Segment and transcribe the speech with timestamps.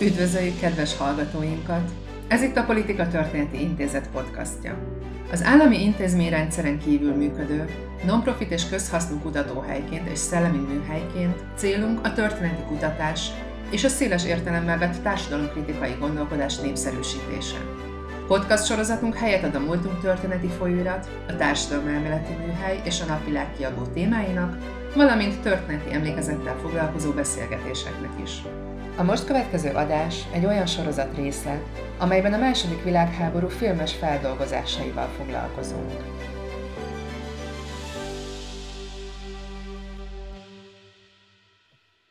[0.00, 1.90] Üdvözöljük kedves hallgatóinkat!
[2.28, 4.78] Ez itt a Politika Történeti Intézet podcastja.
[5.32, 7.64] Az állami intézményrendszeren kívül működő,
[8.04, 13.30] non-profit és közhasznú kutatóhelyként és szellemi műhelyként célunk a történeti kutatás
[13.70, 17.58] és a széles értelemmel vett társadalomkritikai gondolkodás népszerűsítése.
[18.26, 23.82] Podcast sorozatunk helyet ad a múltunk történeti folyóirat, a társadalmelméleti műhely és a napvilág kiadó
[23.82, 24.58] témáinak,
[24.94, 28.42] valamint történeti emlékezettel foglalkozó beszélgetéseknek is.
[28.98, 31.62] A most következő adás egy olyan sorozat része,
[31.98, 35.90] amelyben a második világháború filmes feldolgozásaival foglalkozunk.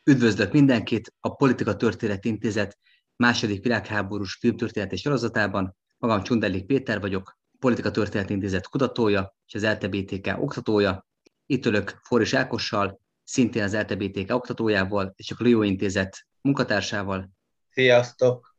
[0.04, 2.78] Üdvözlök mindenkit a Politika Történet Intézet
[3.16, 5.76] második világháborús filmtörténeti sorozatában.
[5.98, 11.06] Magam Csundellik Péter vagyok, Politika Történet Intézet kutatója és az LTBTK oktatója.
[11.46, 17.30] Itt ülök Foris Ákossal, szintén az LTBTK oktatójával és a Clio Intézet munkatársával.
[17.70, 18.56] Sziasztok!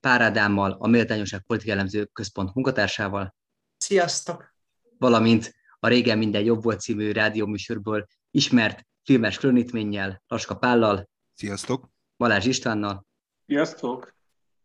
[0.00, 3.34] Párádámmal, a Méltányosság Politikai Elemző Központ munkatársával.
[3.76, 4.54] Sziasztok!
[4.98, 11.08] Valamint a Régen minden jobb volt című rádióműsorból ismert filmes klönítménnyel, Laska Pállal.
[11.34, 11.88] Sziasztok!
[12.16, 13.06] Balázs Istvánnal.
[13.46, 14.14] Sziasztok!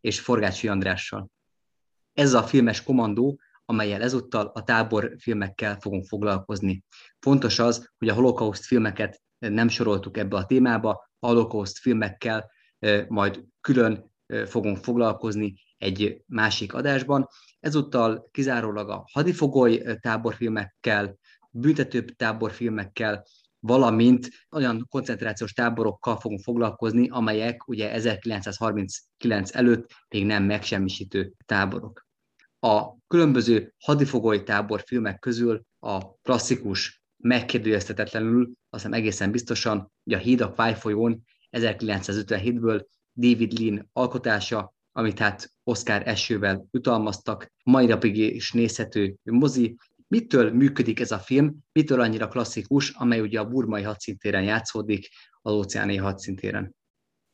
[0.02, 1.30] És Forgácsi Andrással.
[2.14, 6.84] Ez a filmes kommandó, amelyel ezúttal a tábor filmekkel fogunk foglalkozni.
[7.20, 12.52] Fontos az, hogy a holokauszt filmeket nem soroltuk ebbe a témába, holokauszt filmekkel
[13.08, 14.12] majd külön
[14.46, 17.28] fogunk foglalkozni egy másik adásban.
[17.60, 21.18] Ezúttal kizárólag a hadifogoly táborfilmekkel,
[21.52, 23.26] büntetőbb táborfilmekkel,
[23.60, 32.06] valamint olyan koncentrációs táborokkal fogunk foglalkozni, amelyek ugye 1939 előtt még nem megsemmisítő táborok.
[32.60, 40.42] A különböző hadifogoly táborfilmek közül a klasszikus megkérdőjeztetetlenül, azt hiszem egészen biztosan, hogy a Híd
[40.42, 49.16] a Fájfolyón 1957-ből David Lean alkotása, amit hát Oscar esővel utalmaztak, mai napig is nézhető
[49.24, 49.76] mozi.
[50.08, 55.10] Mitől működik ez a film, mitől annyira klasszikus, amely ugye a burmai hadszintéren játszódik,
[55.42, 56.76] az óceáni hadszintéren?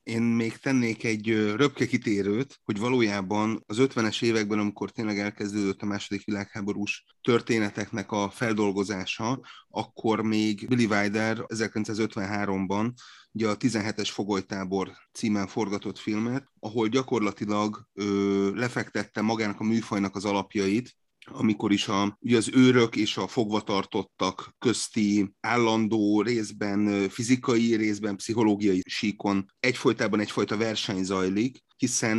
[0.04, 5.86] Én még tennék egy röpke kitérőt, hogy valójában az 50-es években, amikor tényleg elkezdődött a
[5.86, 12.92] második világháborús történeteknek a feldolgozása, akkor még Billy Wilder 1953-ban
[13.32, 20.26] ugye a 17-es fogolytábor címen forgatott filmet, ahol gyakorlatilag ö, lefektette magának a műfajnak az
[20.26, 20.96] alapjait,
[21.32, 28.82] amikor is a, ugye az őrök és a fogvatartottak közti állandó részben fizikai, részben pszichológiai
[28.86, 32.18] síkon egyfolytában egyfajta verseny zajlik, hiszen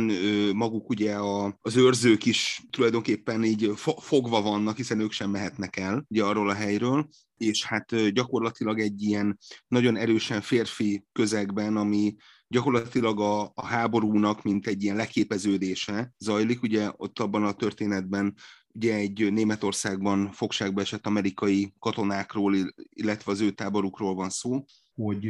[0.53, 5.77] maguk ugye a, az őrzők is tulajdonképpen így fo- fogva vannak, hiszen ők sem mehetnek
[5.77, 9.37] el ugye arról a helyről, és hát gyakorlatilag egy ilyen
[9.67, 12.15] nagyon erősen férfi közegben, ami
[12.47, 16.61] gyakorlatilag a, a háborúnak, mint egy ilyen leképeződése zajlik.
[16.61, 18.35] Ugye ott abban a történetben
[18.75, 22.55] ugye egy Németországban fogságba esett amerikai katonákról,
[22.89, 24.63] illetve az ő táborukról van szó,
[24.95, 25.25] hogy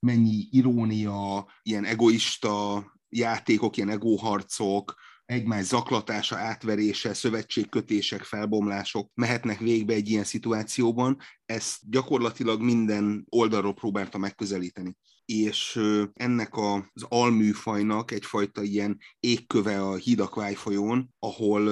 [0.00, 4.94] mennyi irónia, ilyen egoista játékok, ilyen egóharcok,
[5.24, 11.16] egymás zaklatása, átverése, szövetségkötések, felbomlások mehetnek végbe egy ilyen szituációban.
[11.44, 14.96] Ezt gyakorlatilag minden oldalról próbálta megközelíteni
[15.32, 15.80] és
[16.14, 21.70] ennek az alműfajnak egyfajta ilyen égköve a hídakvály folyón, ahol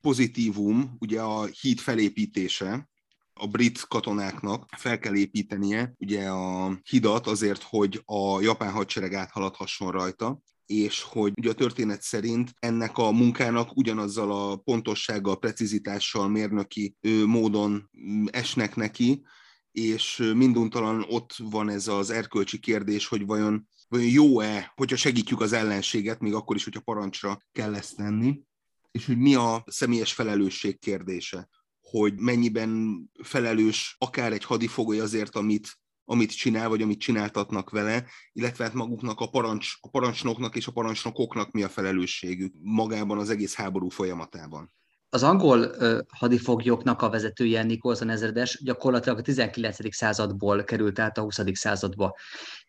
[0.00, 2.88] pozitívum ugye a híd felépítése,
[3.32, 9.90] a brit katonáknak fel kell építenie ugye a hidat azért, hogy a japán hadsereg áthaladhasson
[9.90, 16.96] rajta, és hogy ugye a történet szerint ennek a munkának ugyanazzal a pontossággal, precizitással, mérnöki
[17.26, 17.90] módon
[18.26, 19.22] esnek neki,
[19.72, 25.52] és minduntalan ott van ez az erkölcsi kérdés, hogy vajon, vajon jó-e, hogyha segítjük az
[25.52, 28.40] ellenséget, még akkor is, hogyha parancsra kell ezt tenni,
[28.90, 31.48] és hogy mi a személyes felelősség kérdése,
[31.80, 38.64] hogy mennyiben felelős akár egy hadifogoly azért, amit, amit csinál, vagy amit csináltatnak vele, illetve
[38.64, 43.54] hát maguknak a, parancs, a parancsnoknak és a parancsnokoknak mi a felelősségük magában az egész
[43.54, 44.72] háború folyamatában
[45.10, 49.94] az angol uh, hadifoglyoknak a vezetője Nicholson ezredes gyakorlatilag a 19.
[49.94, 51.40] századból került át a 20.
[51.52, 52.16] századba.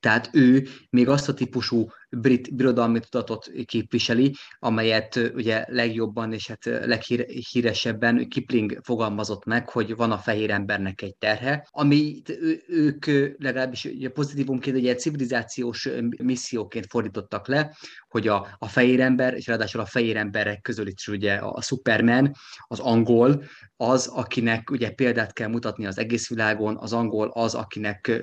[0.02, 6.66] Tehát ő még azt a típusú brit birodalmi tudatot képviseli, amelyet ugye legjobban és hát
[6.66, 12.22] leghíresebben Kipling fogalmazott meg, hogy van a fehér embernek egy terhe, ami
[12.68, 13.06] ők
[13.38, 15.90] legalábbis pozitívumként egy civilizációs
[16.24, 17.76] misszióként fordítottak le,
[18.08, 22.32] hogy a, a fehér ember, és ráadásul a fehér emberek közül is ugye a Superman,
[22.68, 23.44] az angol,
[23.76, 28.22] az, akinek ugye példát kell mutatni az egész világon, az angol az, akinek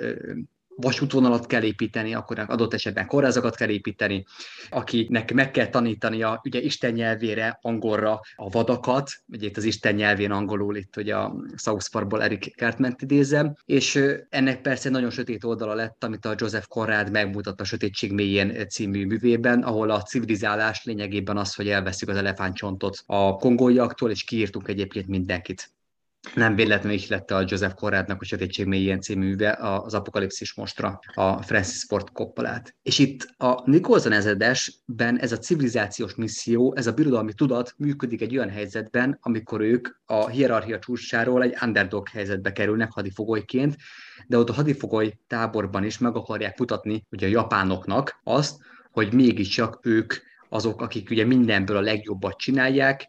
[0.81, 4.25] vasútvonalat kell építeni, akkor adott esetben kórházakat kell építeni,
[4.71, 10.31] akinek meg kell tanítania ugye Isten nyelvére, angolra a vadakat, ugye itt az Isten nyelvén
[10.31, 15.75] angolul, itt ugye a South Parkból Eric cartman idézem, és ennek persze nagyon sötét oldala
[15.75, 21.37] lett, amit a Joseph Conrad megmutatta a Sötétség mélyén című művében, ahol a civilizálás lényegében
[21.37, 25.71] az, hogy elveszik az elefántcsontot a kongóiaktól, és kiírtunk egyébként mindenkit
[26.35, 31.43] nem véletlenül is lett a Joseph Conradnak a Sötétség mélyén címűve az Apokalipszis mostra a
[31.43, 32.77] Francis Ford Coppolát.
[32.83, 38.37] És itt a Nicholson ezredesben ez a civilizációs misszió, ez a birodalmi tudat működik egy
[38.37, 43.77] olyan helyzetben, amikor ők a hierarchia csúcsáról egy underdog helyzetbe kerülnek hadifogolyként,
[44.27, 48.57] de ott a hadifogoly táborban is meg akarják mutatni, hogy a japánoknak azt,
[48.91, 50.15] hogy mégiscsak ők
[50.49, 53.09] azok, akik ugye mindenből a legjobbat csinálják,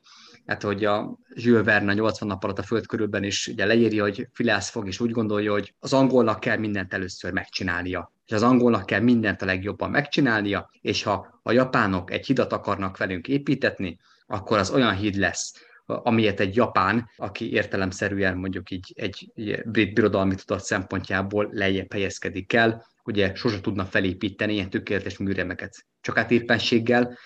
[0.50, 4.28] hát hogy a Jules Verne 80 nap alatt a Föld körülben is ugye leírja, hogy
[4.34, 8.12] Phileas fog, és úgy gondolja, hogy az angolnak kell mindent először megcsinálnia.
[8.26, 12.98] És az angolnak kell mindent a legjobban megcsinálnia, és ha a japánok egy hidat akarnak
[12.98, 15.54] velünk építetni, akkor az olyan híd lesz,
[15.86, 19.32] amilyet egy japán, aki értelemszerűen mondjuk így egy
[19.66, 25.86] brit birodalmi tudat szempontjából lejjebb helyezkedik el, ugye sose tudna felépíteni ilyen tökéletes műremeket.
[26.02, 27.18] Csak hát éppenséggel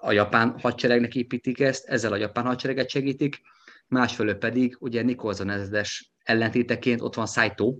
[0.00, 3.40] a japán hadseregnek építik ezt, ezzel a japán hadsereget segítik,
[3.86, 7.76] másfelől pedig ugye Nikolson ezredes ellentéteként ott van Saito,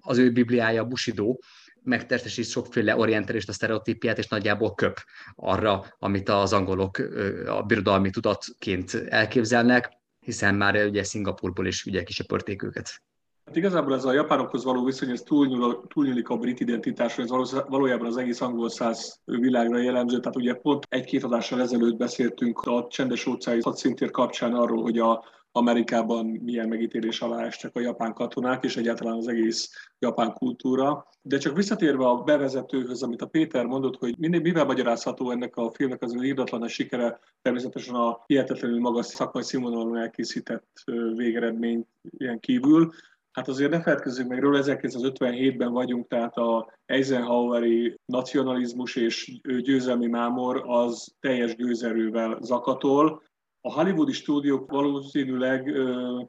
[0.00, 1.36] az ő bibliája Bushido,
[1.82, 5.04] megtestesít sokféle orientalista sztereotípiát, és nagyjából köp
[5.34, 6.98] arra, amit az angolok
[7.46, 9.88] a birodalmi tudatként elképzelnek,
[10.18, 13.02] hiszen már ugye Szingapurból is ugye kisöpörték őket.
[13.50, 18.06] Hát igazából ez a japánokhoz való viszony, ez túlnyúl, túlnyúlik a brit identitásra, ez valójában
[18.06, 20.20] az egész angol száz világra jellemző.
[20.20, 25.24] Tehát ugye pont egy-két adással ezelőtt beszéltünk a csendes óceáni hadszintér kapcsán arról, hogy a
[25.52, 31.06] Amerikában milyen megítélés alá estek a japán katonák, és egyáltalán az egész japán kultúra.
[31.22, 35.70] De csak visszatérve a bevezetőhöz, amit a Péter mondott, hogy mindig, mivel magyarázható ennek a
[35.70, 40.82] filmnek az írdatlan sikere, természetesen a hihetetlenül magas szakmai színvonalon elkészített
[41.16, 41.86] végeredmény
[42.18, 42.92] ilyen kívül,
[43.32, 50.62] Hát azért ne feledkezzünk meg róla, 1957-ben vagyunk, tehát a Eisenhoweri nacionalizmus és győzelmi mámor
[50.66, 53.22] az teljes gőzerővel zakatol.
[53.60, 55.72] A hollywoodi stúdiók valószínűleg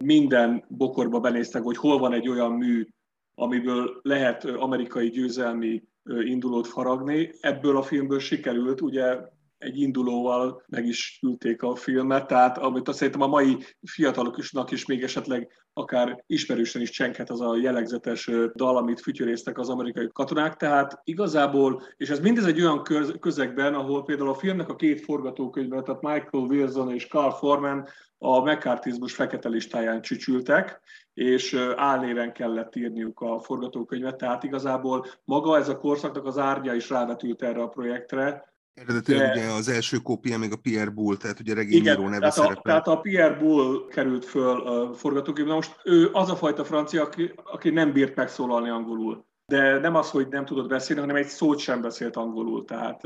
[0.03, 2.88] minden bokorba benéztek, hogy hol van egy olyan mű,
[3.36, 7.31] amiből lehet amerikai győzelmi indulót faragni.
[7.39, 9.18] Ebből a filmből sikerült, ugye
[9.62, 14.86] egy indulóval meg is ülték a filmet, tehát amit azt szerintem a mai fiataloknak is
[14.86, 20.56] még esetleg akár ismerősen is csenghet az a jellegzetes dal, amit fütyöréztek az amerikai katonák,
[20.56, 22.84] tehát igazából, és ez mindez egy olyan
[23.19, 27.88] közegben, ahol például a filmnek a két forgatókönyve, tehát Michael Wilson és Carl Forman
[28.18, 30.81] a mccarthyzmus fekete listáján csücsültek,
[31.13, 36.90] és álnéven kellett írniuk a forgatókönyvet, tehát igazából maga ez a korszaknak az árnya is
[36.90, 39.39] rávetült erre a projektre, Eredetileg de...
[39.39, 42.88] ugye az első kópia még a Pierre Bull, tehát ugye regényíró neve tehát a, tehát
[42.88, 45.56] a Pierre Bull került föl a forgatókönyvben.
[45.56, 49.25] Most ő az a fajta francia, aki, aki nem bírt megszólalni angolul.
[49.45, 52.65] De nem az, hogy nem tudott beszélni, hanem egy szót sem beszélt angolul.
[52.65, 53.01] Tehát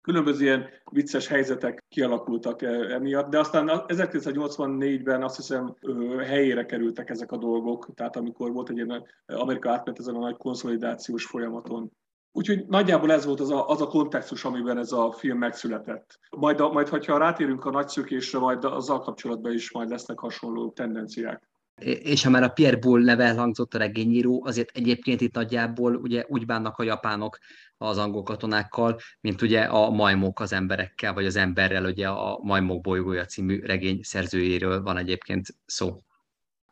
[0.00, 5.74] különböző ilyen vicces helyzetek kialakultak emiatt, de aztán 1984-ben azt hiszem
[6.24, 10.36] helyére kerültek ezek a dolgok, tehát amikor volt egy ilyen Amerika átment ezen a nagy
[10.36, 11.92] konszolidációs folyamaton.
[12.36, 16.18] Úgyhogy nagyjából ez volt az a, az a kontextus, amiben ez a film megszületett.
[16.30, 21.48] Majd, a, majd hogyha rátérünk a nagyszökésre, majd azzal kapcsolatban is majd lesznek hasonló tendenciák.
[21.82, 26.24] És ha már a Pierre Bull neve elhangzott a regényíró, azért egyébként itt nagyjából ugye
[26.28, 27.38] úgy bánnak a japánok
[27.78, 32.80] az angol katonákkal, mint ugye a majmok az emberekkel, vagy az emberrel, ugye a Majmok
[32.80, 36.00] bolygója című regény szerzőjéről van egyébként szó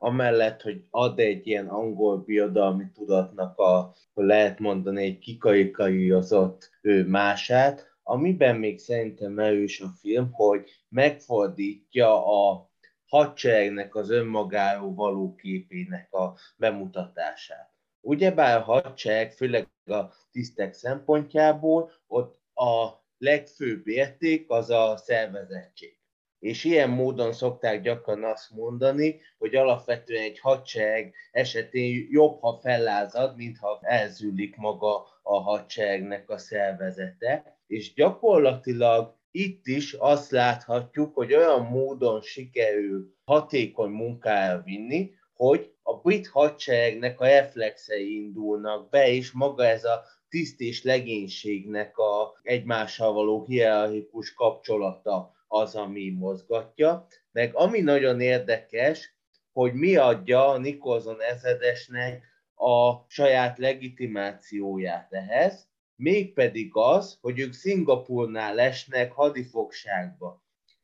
[0.05, 6.71] amellett, hogy ad egy ilyen angol birodalmi tudatnak a, lehet mondani, egy kikaikajozott
[7.07, 12.71] mását, amiben még szerintem erős a film, hogy megfordítja a
[13.07, 17.73] hadseregnek az önmagáról való képének a bemutatását.
[18.01, 26.04] Ugyebár a hadsereg, főleg a tisztek szempontjából, ott a legfőbb érték az a szervezettség
[26.45, 33.37] és ilyen módon szokták gyakran azt mondani, hogy alapvetően egy hadsereg esetén jobb, ha fellázad,
[33.37, 41.35] mint ha elzűlik maga a hadseregnek a szervezete, és gyakorlatilag itt is azt láthatjuk, hogy
[41.35, 49.33] olyan módon sikerül hatékony munkára vinni, hogy a brit hadseregnek a reflexei indulnak be, és
[49.33, 57.07] maga ez a tiszt és legénységnek a egymással való hierarchikus kapcsolata az, ami mozgatja.
[57.33, 59.15] Meg ami nagyon érdekes,
[59.53, 62.23] hogy mi adja a Nikolson ezredesnek
[62.55, 70.43] a saját legitimációját ehhez, mégpedig az, hogy ők Szingapurnál lesnek hadifogságba.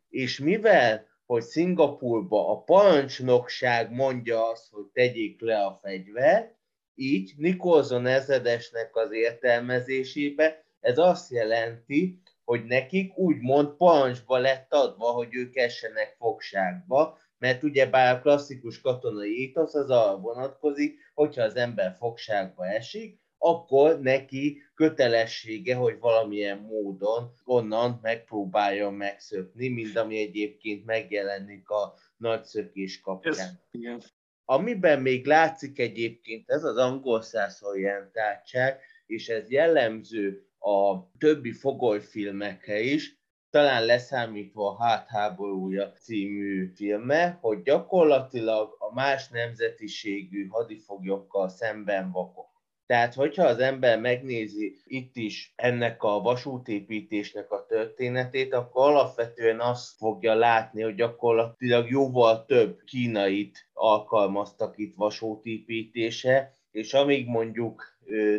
[0.09, 6.55] És mivel, hogy Szingapurba a parancsnokság mondja azt, hogy tegyék le a fegyvert,
[6.95, 15.35] így Nikolson ezredesnek az értelmezésébe ez azt jelenti, hogy nekik úgymond parancsba lett adva, hogy
[15.35, 21.95] ők essenek fogságba, mert ugyebár a klasszikus katonai étosz az arra vonatkozik, hogyha az ember
[21.99, 31.69] fogságba esik, akkor neki kötelessége, hogy valamilyen módon onnan megpróbáljon megszökni, mint ami egyébként megjelenik
[31.69, 33.33] a nagyszökés kapcsán.
[33.33, 34.03] Ez, igen.
[34.45, 42.81] Amiben még látszik egyébként ez az angol száz orientáltság, és ez jellemző a többi fogolyfilmekre
[42.81, 43.19] is,
[43.51, 52.49] talán leszámítva a Hátháborúja című filme, hogy gyakorlatilag a más nemzetiségű hadifoglyokkal szemben vakok.
[52.87, 59.97] Tehát, hogyha az ember megnézi itt is ennek a vasútépítésnek a történetét, akkor alapvetően azt
[59.97, 67.90] fogja látni, hogy gyakorlatilag jóval több kínait alkalmaztak itt vasútépítése, és amíg mondjuk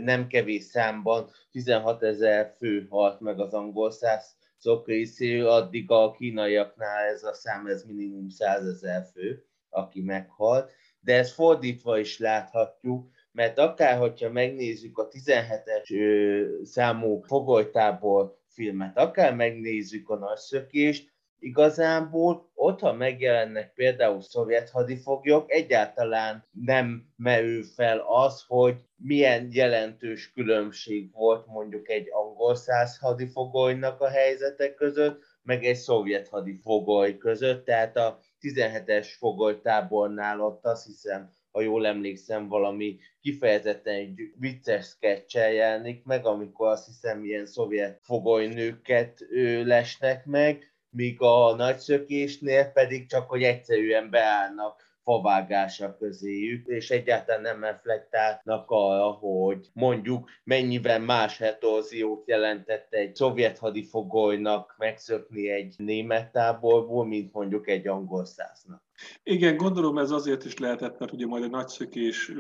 [0.04, 6.12] nem kevés számban 16 ezer fő halt meg az angol száz szok részéről, addig a
[6.12, 10.72] kínaiaknál ez a szám, ez minimum 100 ezer fő, aki meghalt.
[11.00, 19.36] De ezt fordítva is láthatjuk, mert akár, hogyha megnézzük a 17-es számú fogolytábor filmet, akár
[19.36, 28.44] megnézzük a nagyszökést, igazából ott, ha megjelennek például szovjet hadifoglyok, egyáltalán nem merül fel az,
[28.48, 35.76] hogy milyen jelentős különbség volt mondjuk egy angol száz hadifogolynak a helyzetek között, meg egy
[35.76, 43.94] szovjet hadifogoly között, tehát a 17-es fogolytábornál ott azt hiszem ha jól emlékszem, valami kifejezetten
[43.94, 49.26] egy vicces sketchel jelenik meg, amikor azt hiszem ilyen szovjet fogolynőket
[49.64, 57.64] lesnek meg, míg a nagyszökésnél pedig csak, hogy egyszerűen beállnak favágása közéjük, és egyáltalán nem
[57.64, 67.06] reflektálnak arra, hogy mondjuk mennyivel más hetorziót jelentette egy szovjet hadifogolynak megszökni egy német táborból,
[67.06, 68.84] mint mondjuk egy angol száznak.
[69.24, 72.32] Igen, gondolom ez azért is lehetett, mert ugye majd a nagyszökés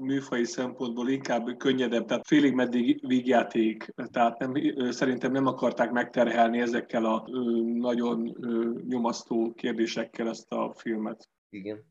[0.00, 4.52] műfai szempontból inkább könnyedebb, tehát félig meddig vígjáték, tehát nem,
[4.90, 7.28] szerintem nem akarták megterhelni ezekkel a
[7.74, 8.36] nagyon
[8.88, 11.28] nyomasztó kérdésekkel ezt a filmet.
[11.50, 11.89] Igen.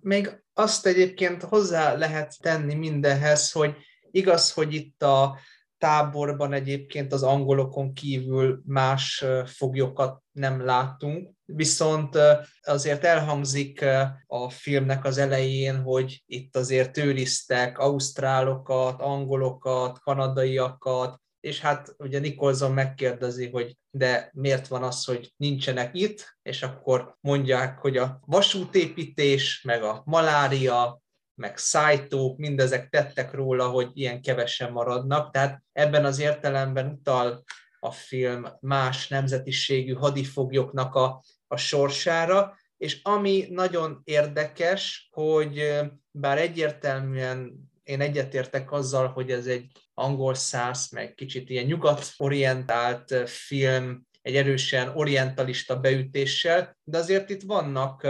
[0.00, 3.76] Még azt egyébként hozzá lehet tenni mindenhez, hogy
[4.10, 5.38] igaz, hogy itt a
[5.78, 12.18] táborban egyébként az angolokon kívül más foglyokat nem látunk, viszont
[12.62, 13.84] azért elhangzik
[14.26, 22.72] a filmnek az elején, hogy itt azért őriztek ausztrálokat, angolokat, kanadaiakat, és hát ugye Nikolson
[22.72, 29.62] megkérdezi, hogy de miért van az, hogy nincsenek itt, és akkor mondják, hogy a vasútépítés,
[29.62, 31.00] meg a malária,
[31.34, 37.44] meg szájtók, mindezek tettek róla, hogy ilyen kevesen maradnak, tehát ebben az értelemben utal
[37.80, 47.70] a film más nemzetiségű hadifoglyoknak a, a sorsára, és ami nagyon érdekes, hogy bár egyértelműen
[47.86, 54.88] én egyetértek azzal, hogy ez egy angol száz, meg kicsit ilyen nyugat-orientált film, egy erősen
[54.88, 58.06] orientalista beütéssel, de azért itt vannak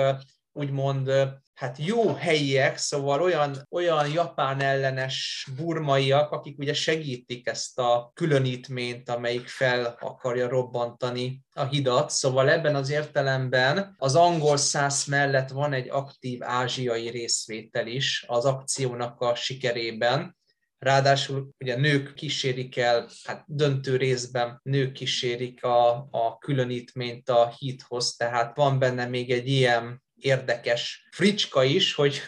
[0.52, 1.10] úgymond
[1.56, 9.08] hát jó helyiek, szóval olyan, olyan japán ellenes burmaiak, akik ugye segítik ezt a különítményt,
[9.08, 12.10] amelyik fel akarja robbantani a hidat.
[12.10, 18.44] Szóval ebben az értelemben az angol száz mellett van egy aktív ázsiai részvétel is az
[18.44, 20.36] akciónak a sikerében,
[20.78, 28.16] Ráadásul ugye nők kísérik el, hát döntő részben nők kísérik a, a különítményt a hithoz,
[28.16, 32.20] tehát van benne még egy ilyen érdekes fricska is, hogy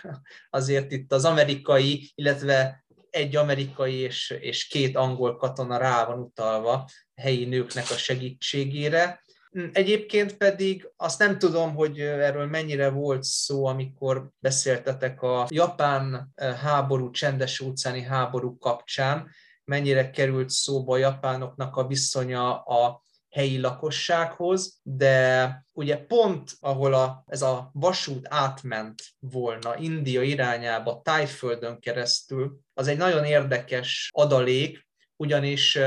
[0.51, 6.89] azért itt az amerikai, illetve egy amerikai és, és két angol katona rá van utalva
[7.15, 9.25] helyi nőknek a segítségére.
[9.73, 17.11] Egyébként pedig azt nem tudom, hogy erről mennyire volt szó, amikor beszéltetek a japán háború,
[17.11, 19.31] csendes óceáni háború kapcsán,
[19.65, 27.25] mennyire került szóba a japánoknak a viszonya a helyi lakossághoz, de ugye pont ahol a,
[27.27, 35.79] ez a vasút átment volna India irányába, Tájföldön keresztül, az egy nagyon érdekes adalék, ugyanis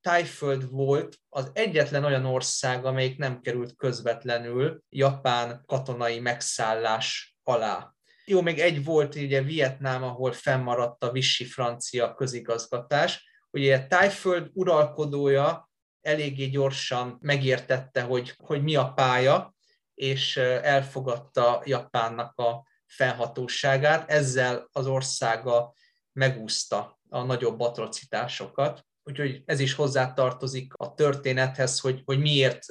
[0.00, 7.94] Tájföld volt az egyetlen olyan ország, amelyik nem került közvetlenül japán katonai megszállás alá.
[8.24, 13.28] Jó, még egy volt ugye Vietnám, ahol fennmaradt a Vichy francia közigazgatás.
[13.50, 15.65] Ugye Tájföld uralkodója
[16.06, 19.54] eléggé gyorsan megértette, hogy, hogy mi a pálya,
[19.94, 25.74] és elfogadta Japánnak a fennhatóságát, ezzel az országa
[26.12, 28.86] megúszta a nagyobb atrocitásokat.
[29.02, 32.64] Úgyhogy ez is hozzátartozik a történethez, hogy, hogy miért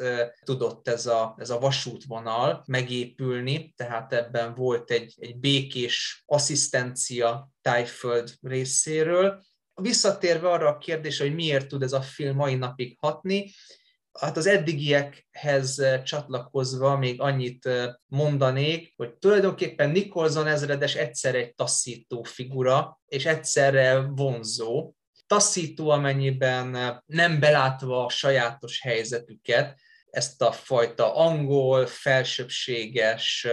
[0.44, 8.34] tudott ez a, ez a vasútvonal megépülni, tehát ebben volt egy, egy békés asszisztencia Tájföld
[8.42, 9.44] részéről.
[9.82, 13.52] Visszatérve arra a kérdésre, hogy miért tud ez a film mai napig hatni,
[14.20, 17.70] Hát az eddigiekhez csatlakozva még annyit
[18.06, 24.94] mondanék, hogy tulajdonképpen Nicholson ezredes egyszer egy taszító figura, és egyszerre vonzó.
[25.28, 29.80] Taszító, amennyiben nem belátva a sajátos helyzetüket,
[30.16, 33.48] ezt a fajta angol, felsőbséges,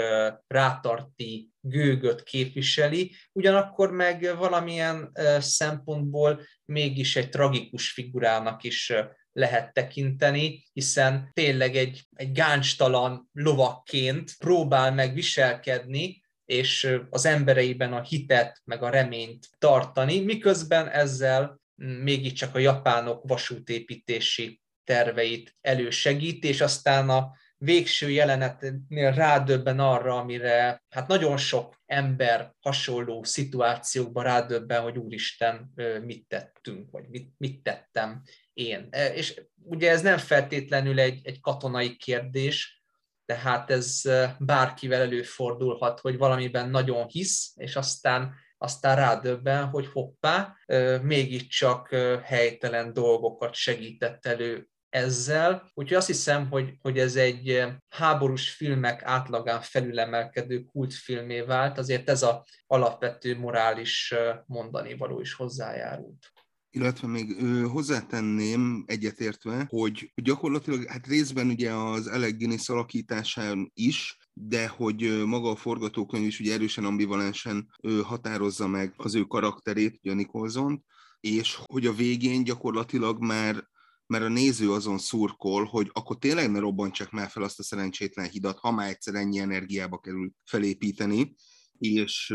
[0.46, 8.92] rátarti gőgöt képviseli, ugyanakkor meg valamilyen szempontból mégis egy tragikus figurának is
[9.32, 18.02] lehet tekinteni, hiszen tényleg egy, egy gáncstalan lovakként próbál meg viselkedni, és az embereiben a
[18.02, 21.60] hitet, meg a reményt tartani, miközben ezzel
[22.02, 31.08] mégiscsak a japánok vasútépítési terveit elősegíti, és aztán a végső jelenetnél rádöbben arra, amire hát
[31.08, 35.72] nagyon sok ember hasonló szituációkban rádöbben, hogy úristen,
[36.04, 38.22] mit tettünk, vagy mit, mit tettem
[38.52, 38.88] én.
[38.90, 42.82] E, és ugye ez nem feltétlenül egy, egy katonai kérdés,
[43.24, 44.02] tehát ez
[44.38, 50.56] bárkivel előfordulhat, hogy valamiben nagyon hisz, és aztán aztán rádöbben, hogy hoppá,
[51.02, 51.88] mégiscsak
[52.22, 55.70] helytelen dolgokat segített elő ezzel.
[55.74, 62.22] Úgyhogy azt hiszem, hogy, hogy ez egy háborús filmek átlagán felülemelkedő kultfilmé vált, azért ez
[62.22, 64.14] a alapvető morális
[64.46, 66.32] mondani való is hozzájárult.
[66.70, 74.18] Illetve még ö, hozzátenném egyetértve, hogy gyakorlatilag hát részben ugye az Alec Guinness alakításán is,
[74.32, 77.68] de hogy maga a forgatókönyv is ugye erősen ambivalensen
[78.02, 80.84] határozza meg az ő karakterét, ugye a Nicholson,
[81.20, 83.70] és hogy a végén gyakorlatilag már
[84.12, 88.28] mert a néző azon szurkol, hogy akkor tényleg ne robbantsák már fel azt a szerencsétlen
[88.28, 91.34] hidat, ha már egyszer ennyi energiába kerül felépíteni,
[91.78, 92.34] és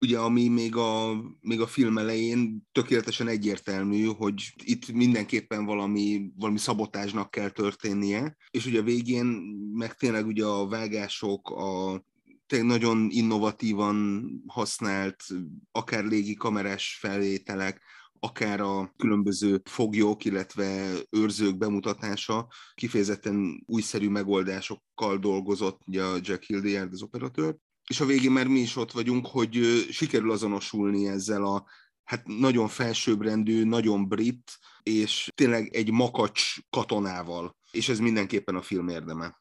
[0.00, 6.58] ugye ami még a, még a film elején tökéletesen egyértelmű, hogy itt mindenképpen valami, valami
[6.58, 9.26] szabotásnak kell történnie, és ugye a végén
[9.72, 12.02] meg tényleg ugye a vágások, a
[12.46, 15.24] tényleg nagyon innovatívan használt,
[15.72, 17.82] akár légi kamerás felvételek,
[18.20, 26.92] akár a különböző foglyok, illetve őrzők bemutatása kifejezetten újszerű megoldásokkal dolgozott ugye a Jack Hildyard,
[26.92, 27.56] az operatőr.
[27.88, 31.64] És a végén már mi is ott vagyunk, hogy sikerül azonosulni ezzel a
[32.04, 37.56] hát nagyon felsőbbrendű, nagyon brit, és tényleg egy makacs katonával.
[37.70, 39.40] És ez mindenképpen a film érdeme.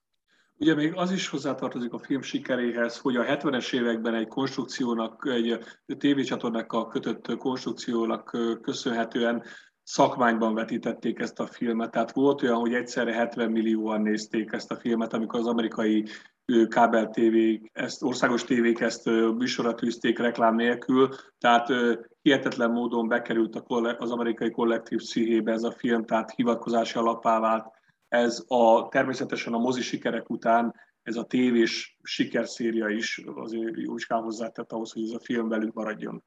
[0.59, 5.59] Ugye még az is hozzátartozik a film sikeréhez, hogy a 70-es években egy konstrukciónak, egy
[5.97, 9.43] tévécsatornákkal kötött konstrukciónak köszönhetően
[9.83, 11.91] szakmányban vetítették ezt a filmet.
[11.91, 16.05] Tehát volt olyan, hogy egyszerre 70 millióan nézték ezt a filmet, amikor az amerikai
[16.67, 19.05] kábel tévék, ezt, országos tévék ezt
[19.37, 21.67] műsorra tűzték reklám nélkül, tehát
[22.21, 23.63] hihetetlen módon bekerült
[23.97, 27.76] az amerikai kollektív pszichébe ez a film, tehát hivatkozási alapá vált
[28.07, 34.71] ez a, természetesen a mozi sikerek után ez a tévés sikerszéria is azért jócskán hozzátett
[34.71, 36.23] ahhoz, hogy ez a film velünk maradjon.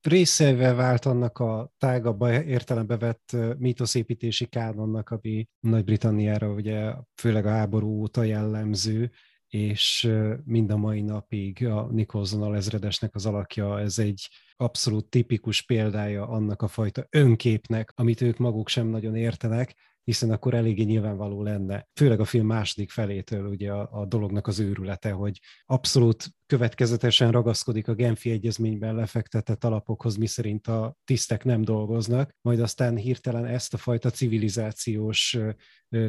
[0.00, 8.00] Részével vált annak a tágabb értelembe vett mítoszépítési kánonnak, ami Nagy-Britanniára ugye főleg a háború
[8.00, 9.10] óta jellemző,
[9.48, 10.10] és
[10.44, 16.62] mind a mai napig a Nicholson ezredesnek az alakja, ez egy abszolút tipikus példája annak
[16.62, 22.20] a fajta önképnek, amit ők maguk sem nagyon értenek, hiszen akkor eléggé nyilvánvaló lenne, főleg
[22.20, 27.94] a film második felétől ugye a, a dolognak az őrülete, hogy abszolút következetesen ragaszkodik a
[27.94, 34.10] Genfi egyezményben lefektetett alapokhoz, miszerint a tisztek nem dolgoznak, majd aztán hirtelen ezt a fajta
[34.10, 35.38] civilizációs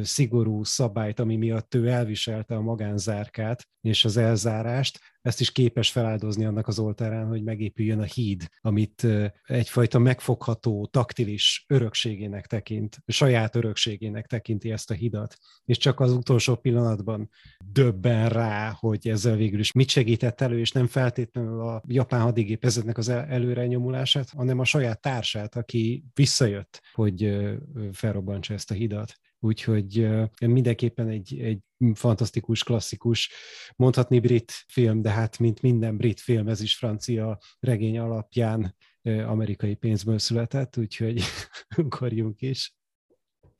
[0.02, 6.44] szigorú szabályt, ami miatt ő elviselte a magánzárkát és az elzárást, ezt is képes feláldozni
[6.44, 9.06] annak az oltárán, hogy megépüljön a híd, amit
[9.44, 16.56] egyfajta megfogható, taktilis örökségének tekint, saját örökségének tekinti ezt a hidat, és csak az utolsó
[16.56, 17.30] pillanatban
[17.64, 22.98] döbben rá, hogy ezzel végül is mit segített elő, és nem feltétlenül a japán hadigépezetnek
[22.98, 27.46] az előre nyomulását, hanem a saját társát, aki visszajött, hogy
[27.92, 29.14] felrobbantsa ezt a hidat.
[29.38, 30.08] Úgyhogy
[30.40, 31.58] mindenképpen egy, egy
[31.94, 33.30] fantasztikus, klasszikus,
[33.76, 39.74] mondhatni brit film, de hát mint minden brit film, ez is francia regény alapján amerikai
[39.74, 41.22] pénzből született, úgyhogy
[41.76, 42.74] ugorjunk is.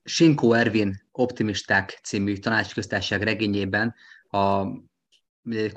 [0.05, 3.95] Sinkó Ervin Optimisták című tanácsköztársaság regényében
[4.29, 4.67] a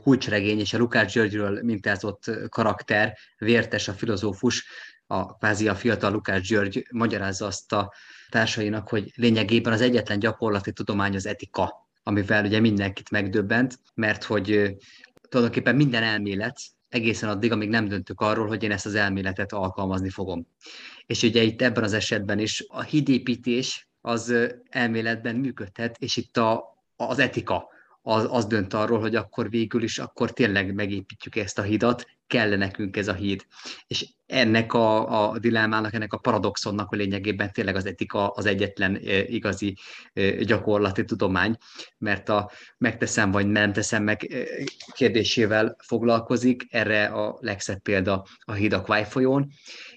[0.03, 4.65] kulcsregény és a Lukács Györgyről mintázott karakter, Vértes a filozófus,
[5.07, 7.93] a kvázi a fiatal Lukács György magyarázza azt a
[8.29, 14.75] társainak, hogy lényegében az egyetlen gyakorlati tudomány az etika, amivel ugye mindenkit megdöbbent, mert hogy
[15.29, 20.09] tulajdonképpen minden elmélet egészen addig, amíg nem döntök arról, hogy én ezt az elméletet alkalmazni
[20.09, 20.47] fogom.
[21.05, 24.33] És ugye itt ebben az esetben is a hídépítés az
[24.69, 26.63] elméletben működhet, és itt a,
[26.95, 27.67] az etika
[28.07, 32.55] az, az dönt arról, hogy akkor végül is, akkor tényleg megépítjük ezt a hidat, kell
[32.55, 33.45] nekünk ez a híd.
[33.87, 38.95] És ennek a, a dilemmának, ennek a paradoxonnak a lényegében tényleg az etika az egyetlen
[38.95, 39.77] e, igazi
[40.13, 41.57] e, gyakorlati tudomány,
[41.97, 44.43] mert a megteszem vagy nem teszem meg e,
[44.91, 49.51] kérdésével foglalkozik, erre a legszebb példa a híd a Kváj folyón,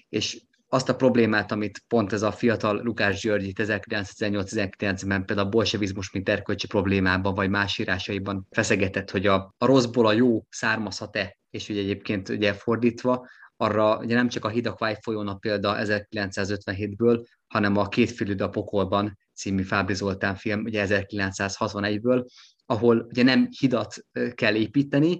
[0.09, 0.41] és
[0.73, 6.11] azt a problémát, amit pont ez a fiatal Lukás György itt 1918-19-ben például a bolsevizmus,
[6.11, 11.69] mint erkölcsi problémában, vagy más írásaiban feszegetett, hogy a, a rosszból a jó származhat-e, és
[11.69, 17.77] ugye egyébként ugye fordítva, arra ugye nem csak a Hidak folyón a példa 1957-ből, hanem
[17.77, 22.25] a Két a pokolban című Fábri Zoltán film, ugye 1961-ből,
[22.65, 23.95] ahol ugye nem hidat
[24.35, 25.19] kell építeni,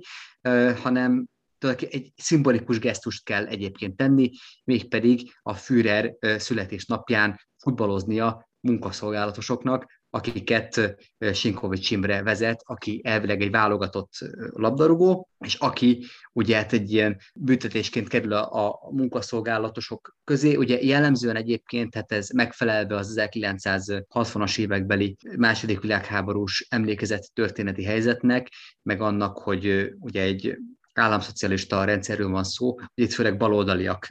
[0.81, 1.25] hanem
[1.65, 4.31] egy szimbolikus gesztust kell egyébként tenni,
[4.63, 10.95] mégpedig a Führer születésnapján futballoznia munkaszolgálatosoknak, akiket
[11.33, 14.11] Sinkovics Imre vezet, aki elvileg egy válogatott
[14.49, 20.55] labdarúgó, és aki ugye hát egy ilyen büntetésként kerül a, a munkaszolgálatosok közé.
[20.55, 28.47] Ugye jellemzően egyébként, hát ez megfelelve az 1960-as évekbeli második világháborús emlékezett történeti helyzetnek,
[28.81, 30.57] meg annak, hogy ugye egy
[30.93, 34.07] államszocialista rendszerről van szó, hogy itt főleg baloldaliak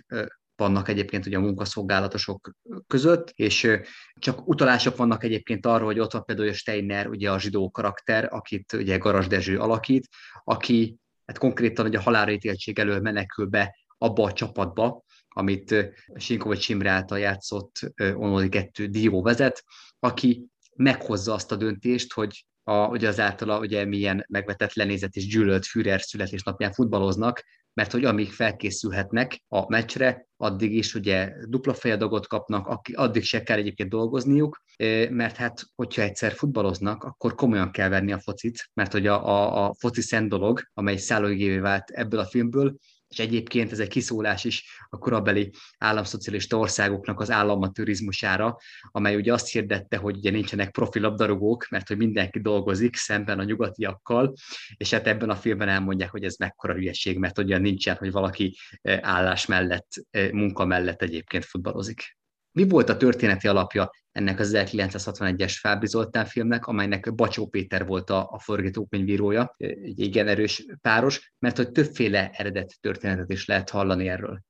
[0.57, 2.51] vannak egyébként ugye a munkaszolgálatosok
[2.87, 3.79] között, és
[4.15, 8.73] csak utalások vannak egyébként arra, hogy ott van például Steiner, ugye a zsidó karakter, akit
[8.73, 10.09] ugye Garas Dezső alakít,
[10.45, 16.91] aki hát konkrétan ugye a halálítéltség elől menekül be abba a csapatba, amit Sinkovics Imre
[16.91, 17.79] által játszott
[18.15, 19.65] Onodi 2 Dió vezet,
[19.99, 25.27] aki meghozza azt a döntést, hogy a, ugye az általa ugye milyen megvetett lenézet és
[25.27, 27.43] gyűlölt Führer születésnapján futballoznak,
[27.75, 33.59] mert hogy amíg felkészülhetnek a meccsre, addig is ugye dupla fejadagot kapnak, addig se kell
[33.59, 34.63] egyébként dolgozniuk,
[35.11, 39.67] mert hát, hogyha egyszer futballoznak, akkor komolyan kell venni a focit, mert hogy a, a,
[39.67, 42.75] a foci szent dolog, amely szállóigévé vált ebből a filmből,
[43.11, 48.57] és egyébként ez egy kiszólás is a korabeli államszocialista országoknak az államatőrizmusára,
[48.91, 53.45] amely ugye azt hirdette, hogy ugye nincsenek profi labdarúgók, mert hogy mindenki dolgozik szemben a
[53.45, 54.35] nyugatiakkal,
[54.77, 58.57] és hát ebben a filmben elmondják, hogy ez mekkora hülyeség, mert ugye nincsen, hogy valaki
[58.83, 62.20] eh, állás mellett, eh, munka mellett egyébként futballozik.
[62.53, 68.11] Mi volt a történeti alapja ennek az 1961-es Fábri Zoltán filmnek, amelynek Bacsó Péter volt
[68.11, 74.09] a, a forgatókönyvírója, egy igen erős páros, mert hogy többféle eredet történetet is lehet hallani
[74.09, 74.43] erről.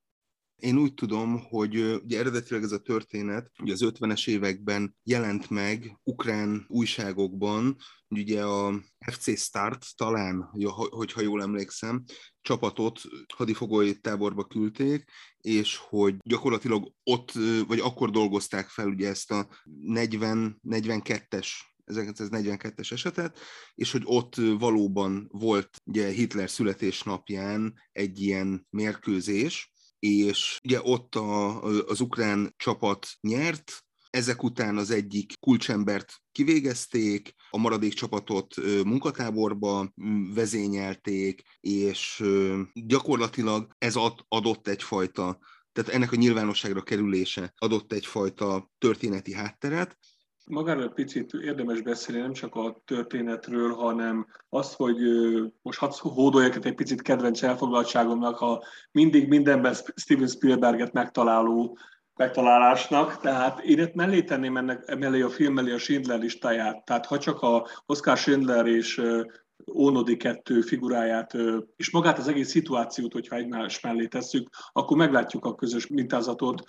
[0.61, 5.99] Én úgy tudom, hogy ugye eredetileg ez a történet ugye az 50-es években jelent meg
[6.03, 7.77] ukrán újságokban,
[8.09, 10.51] ugye a FC Start talán,
[10.91, 12.05] hogyha jól emlékszem,
[12.41, 13.01] csapatot
[13.35, 15.05] hadifogoly táborba küldték,
[15.39, 17.33] és hogy gyakorlatilag ott,
[17.67, 19.49] vagy akkor dolgozták fel ugye ezt a
[19.87, 21.49] 40-42-es
[21.87, 23.39] 1942-es esetet,
[23.75, 31.63] és hogy ott valóban volt ugye Hitler születésnapján egy ilyen mérkőzés, és ugye ott a,
[31.63, 39.93] az ukrán csapat nyert, ezek után az egyik kulcsembert kivégezték, a maradék csapatot munkatáborba
[40.35, 42.25] vezényelték, és
[42.73, 43.95] gyakorlatilag ez
[44.29, 45.39] adott egyfajta,
[45.73, 49.99] tehát ennek a nyilvánosságra kerülése adott egyfajta történeti hátteret,
[50.47, 54.97] Magáról picit érdemes beszélni nem csak a történetről, hanem azt, hogy
[55.63, 61.79] most hadd hódoljak egy picit kedvenc elfoglaltságomnak a mindig mindenben Steven Spielberget megtaláló
[62.21, 66.85] megtalálásnak, tehát én mellé tenném ennek mellé a film mellé a Schindler listáját.
[66.85, 69.03] Tehát ha csak a Oscar Schindler és
[69.75, 71.37] Ónodi kettő figuráját,
[71.77, 76.63] és magát az egész szituációt, hogyha egymás mellé tesszük, akkor meglátjuk a közös mintázatot,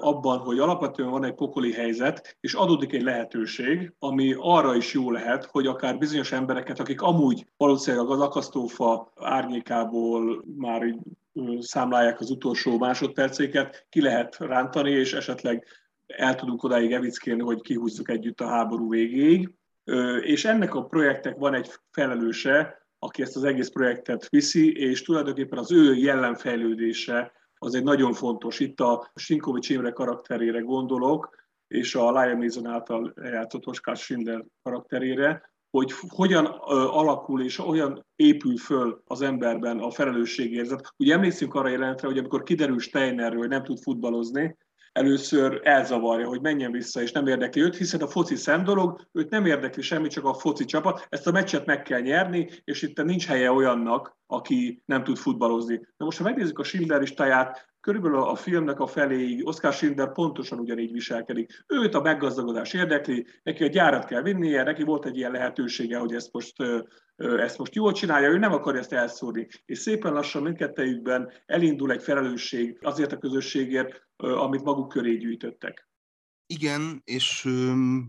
[0.00, 5.10] abban, hogy alapvetően van egy pokoli helyzet, és adódik egy lehetőség, ami arra is jó
[5.10, 10.98] lehet, hogy akár bizonyos embereket, akik amúgy valószínűleg az akasztófa árnyékából már így
[11.58, 15.66] számlálják az utolsó másodpercéket, ki lehet rántani, és esetleg
[16.06, 19.54] el tudunk odáig evickélni, hogy kihúzzuk együtt a háború végéig.
[20.20, 25.58] és ennek a projektnek van egy felelőse, aki ezt az egész projektet viszi, és tulajdonképpen
[25.58, 27.32] az ő jellemfejlődése
[27.64, 28.60] az egy nagyon fontos.
[28.60, 31.30] Itt a Sinkovics Imre karakterére gondolok,
[31.68, 36.44] és a Liam Neeson által játszott Oscar Schindler karakterére, hogy hogyan
[36.90, 40.94] alakul és olyan épül föl az emberben a felelősségérzet.
[40.96, 44.56] Ugye emlékszünk arra jelentre, hogy amikor kiderül Steinerről, hogy nem tud futballozni,
[44.94, 49.30] először elzavarja, hogy menjen vissza, és nem érdekli őt, hiszen a foci szem dolog, őt
[49.30, 51.06] nem érdekli semmi, csak a foci csapat.
[51.08, 55.80] Ezt a meccset meg kell nyerni, és itt nincs helye olyannak, aki nem tud futballozni.
[55.96, 60.58] Na most, ha megnézzük a Schindler listáját, körülbelül a filmnek a feléig Oscar Schindler pontosan
[60.58, 61.64] ugyanígy viselkedik.
[61.66, 66.14] Őt a meggazdagodás érdekli, neki a gyárat kell vinnie, neki volt egy ilyen lehetősége, hogy
[66.14, 66.54] ezt most,
[67.16, 69.48] ezt most jól csinálja, ő nem akarja ezt elszórni.
[69.64, 75.88] És szépen lassan mindkettejükben elindul egy felelősség azért a közösségért, amit maguk köré gyűjtöttek.
[76.46, 77.44] Igen, és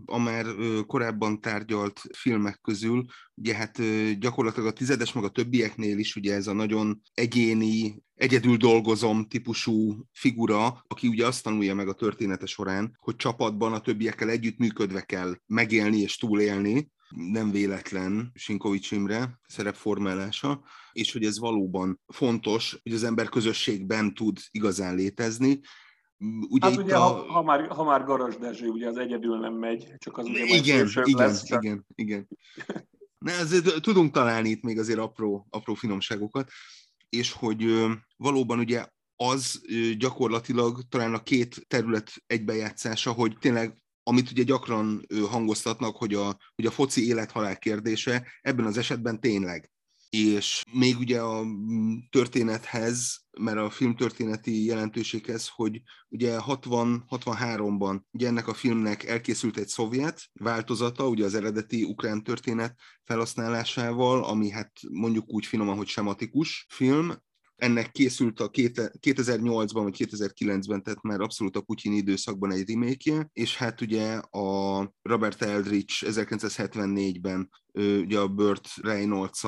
[0.04, 0.46] a már
[0.86, 3.78] korábban tárgyalt filmek közül, ugye hát
[4.18, 10.06] gyakorlatilag a tizedes, meg a többieknél is ugye ez a nagyon egyéni, egyedül dolgozom típusú
[10.12, 15.00] figura, aki ugye azt tanulja meg a története során, hogy csapatban a többiekkel együtt működve
[15.00, 22.92] kell megélni és túlélni, nem véletlen Sinkovics Imre szerepformálása, és hogy ez valóban fontos, hogy
[22.92, 25.60] az ember közösségben tud igazán létezni,
[26.48, 27.00] Ugye hát ugye, a...
[27.00, 30.44] ha, ha, már, ha már Garas Dezső, ugye az egyedül nem megy, csak az ugye
[30.44, 31.64] igen, igen, lesz, csak...
[31.64, 32.28] igen, igen.
[33.18, 36.50] Ne, azért tudunk találni itt még azért apró, apró finomságokat,
[37.08, 39.62] és hogy valóban ugye az
[39.98, 46.66] gyakorlatilag talán a két terület egybejátszása, hogy tényleg amit ugye gyakran hangoztatnak, hogy a, hogy
[46.66, 49.70] a foci élethalál kérdése, ebben az esetben tényleg
[50.16, 58.26] és még ugye a mm, történethez, mert a film történeti jelentőséghez, hogy ugye 60-63-ban ugye
[58.26, 64.72] ennek a filmnek elkészült egy szovjet változata, ugye az eredeti ukrán történet felhasználásával, ami hát
[64.90, 67.12] mondjuk úgy finoman, hogy sematikus film,
[67.56, 73.56] ennek készült a 2008-ban vagy 2009-ben, tehát már abszolút a Putyin időszakban egy remake és
[73.56, 79.44] hát ugye a Robert Eldridge 1974-ben ugye a Burt reynolds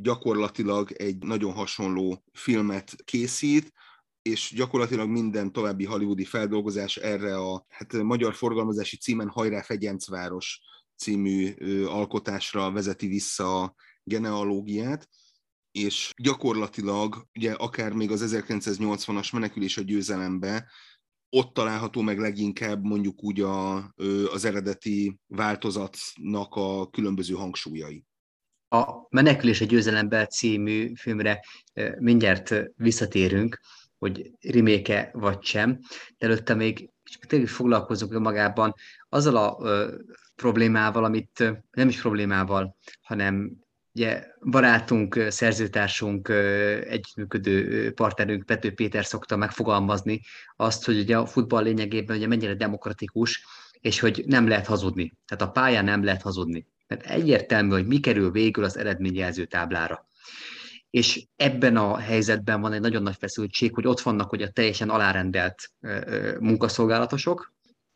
[0.00, 3.72] gyakorlatilag egy nagyon hasonló filmet készít,
[4.22, 10.60] és gyakorlatilag minden további hollywoodi feldolgozás erre a hát, magyar forgalmazási címen Hajrá Fegyencváros
[10.96, 15.08] című alkotásra vezeti vissza a genealógiát,
[15.70, 20.70] és gyakorlatilag ugye akár még az 1980-as menekülés a győzelembe,
[21.30, 23.76] ott található meg leginkább mondjuk úgy a,
[24.32, 28.07] az eredeti változatnak a különböző hangsúlyai.
[28.68, 31.44] A Menekülés a győzelembe című filmre
[31.98, 33.60] mindjárt visszatérünk,
[33.98, 35.78] hogy riméke vagy sem,
[36.18, 36.90] de előtte még
[37.26, 38.74] tényleg foglalkozunk magában
[39.08, 39.94] azzal a ö,
[40.36, 43.52] problémával, amit nem is problémával, hanem
[43.94, 46.28] ugye barátunk, szerzőtársunk,
[46.88, 50.20] együttműködő partnerünk Pető Péter szokta megfogalmazni
[50.56, 53.44] azt, hogy ugye a futball lényegében ugye mennyire demokratikus,
[53.80, 55.12] és hogy nem lehet hazudni.
[55.26, 60.06] Tehát a pályán nem lehet hazudni mert egyértelmű, hogy mi kerül végül az eredményjelző táblára.
[60.90, 65.72] És ebben a helyzetben van egy nagyon nagy feszültség, hogy ott vannak ugye teljesen alárendelt
[66.38, 67.52] munkaszolgálatosok,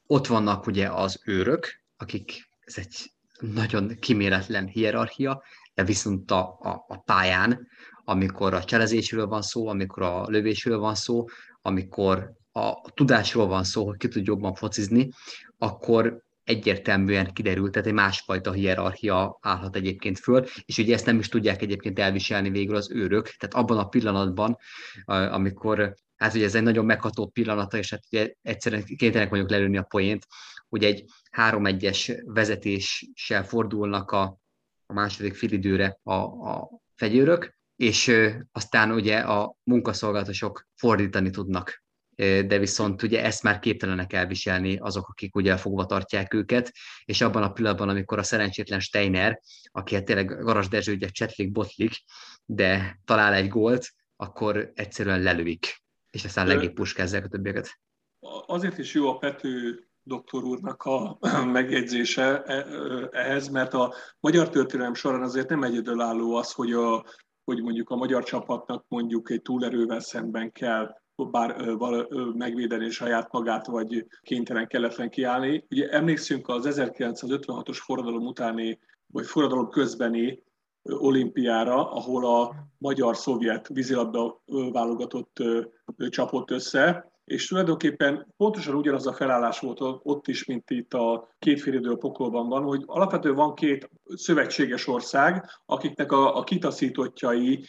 [0.07, 5.43] ott vannak ugye az őrök, akik, ez egy nagyon kiméletlen hierarchia,
[5.75, 7.69] de viszont a, a, a pályán,
[8.05, 11.25] amikor a cselezésről van szó, amikor a lövésről van szó,
[11.63, 15.09] amikor a tudásról van szó, hogy ki tud jobban focizni,
[15.59, 21.29] akkor egyértelműen kiderült, tehát egy másfajta hierarchia állhat egyébként föl, és ugye ezt nem is
[21.29, 24.57] tudják egyébként elviselni végül az őrök, tehát abban a pillanatban,
[25.05, 29.77] amikor, hát ugye ez egy nagyon megható pillanata, és hát ugye egyszerűen kénytelenek vagyunk lelőni
[29.77, 30.27] a poént,
[30.69, 31.05] hogy egy
[31.37, 34.39] 3-1-es vezetéssel fordulnak a,
[34.87, 38.13] a második filidőre a, a fegyőrök, és
[38.53, 41.83] aztán ugye a munkaszolgálatosok fordítani tudnak
[42.23, 46.73] de viszont ugye ezt már képtelenek elviselni azok, akik ugye fogva tartják őket,
[47.05, 51.53] és abban a pillanatban, amikor a szerencsétlen Steiner, aki hát tényleg Garas Dezső ugye csetlik,
[51.53, 51.93] botlik,
[52.45, 57.79] de talál egy gólt, akkor egyszerűen lelőik, és aztán legébb puskázzák a többieket.
[58.47, 61.19] Azért is jó a Pető doktor úrnak a
[61.53, 62.67] megjegyzése e,
[63.11, 67.05] ehhez, mert a magyar történelem során azért nem egyedülálló az, hogy, a,
[67.45, 71.57] hogy mondjuk a magyar csapatnak mondjuk egy túlerővel szemben kell bár
[72.35, 75.67] megvédeni saját magát, vagy kénytelen kelletlen kiállni.
[75.71, 80.43] Ugye emlékszünk az 1956-os forradalom utáni, vagy forradalom közbeni
[80.83, 85.43] olimpiára, ahol a magyar-szovjet vízilabda válogatott
[86.09, 91.61] csapott össze, és tulajdonképpen pontosan ugyanaz a felállás volt ott is, mint itt a két
[91.61, 97.65] félidő a pokolban van, hogy alapvetően van két szövetséges ország, akiknek a, a kitaszítottjai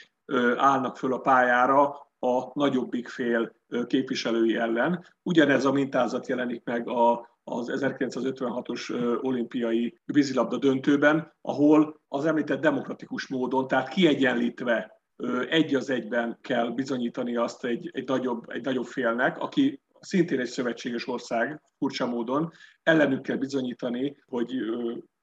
[0.56, 3.56] állnak föl a pályára a nagyobbik fél
[3.88, 5.06] képviselői ellen.
[5.24, 8.90] Ugyanez a mintázat jelenik meg a, az 1956-os
[9.22, 15.02] olimpiai vízilabda döntőben, ahol az említett demokratikus módon, tehát kiegyenlítve
[15.50, 20.48] egy az egyben kell bizonyítani azt egy, egy, nagyobb, egy nagyobb félnek, aki szintén egy
[20.48, 22.52] szövetséges ország, furcsa módon,
[22.84, 24.54] ellenük kell bizonyítani, hogy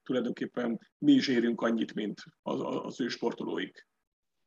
[0.03, 3.89] tulajdonképpen mi is érünk annyit, mint az, az ő sportolóik.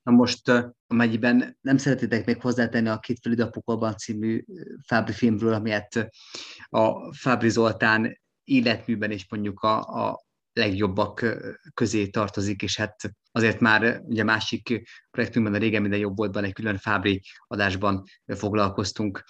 [0.05, 0.53] Na most,
[0.87, 3.51] amennyiben nem szeretitek még hozzátenni a Két Felid
[3.97, 4.45] című
[4.87, 6.11] Fábri filmről, amilyet
[6.69, 11.25] a Fábri Zoltán életműben is mondjuk a, a legjobbak
[11.75, 12.97] közé tartozik, és hát
[13.33, 19.25] azért már ugye másik projektünkben, a régen minden jobb voltban egy külön Fábri adásban foglalkoztunk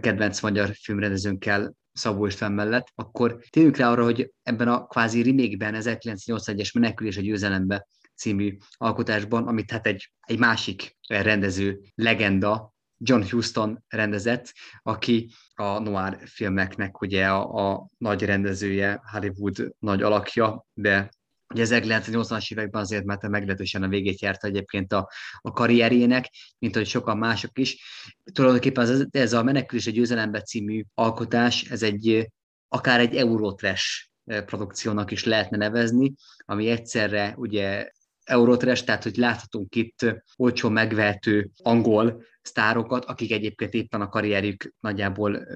[0.00, 5.74] kedvenc magyar filmrendezőnkkel, Szabó István mellett, akkor térjünk rá arra, hogy ebben a kvázi remake-ben,
[5.78, 13.84] 1981-es Menekülés a győzelembe című alkotásban, amit hát egy, egy másik rendező legenda, John Huston
[13.88, 14.52] rendezett,
[14.82, 21.08] aki a noir filmeknek ugye a, a nagy rendezője, Hollywood nagy alakja, de
[21.54, 26.86] Ugye 1980-as években azért már meglehetősen a végét járta egyébként a, a karrierjének, mint hogy
[26.86, 27.84] sokan mások is.
[28.32, 32.30] Tulajdonképpen ez, ez a Menekülés a győzelembe című alkotás, ez egy
[32.68, 37.90] akár egy Eurotrash produkciónak is lehetne nevezni, ami egyszerre ugye
[38.26, 45.46] Eurotrash, tehát hogy láthatunk itt olcsó megvehető angol sztárokat, akik egyébként éppen a karrierjük nagyjából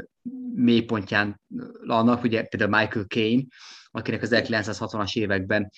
[0.54, 1.40] mélypontján
[1.86, 3.42] vannak, ugye például Michael Caine,
[3.90, 5.70] akinek az 1960-as években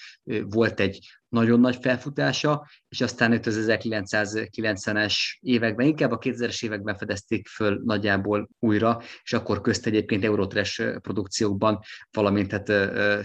[0.42, 6.96] volt egy nagyon nagy felfutása, és aztán itt az 1990-es években, inkább a 2000-es években
[6.96, 12.66] fedezték föl nagyjából újra, és akkor közt egyébként Eurotrash produkciókban, valamint hát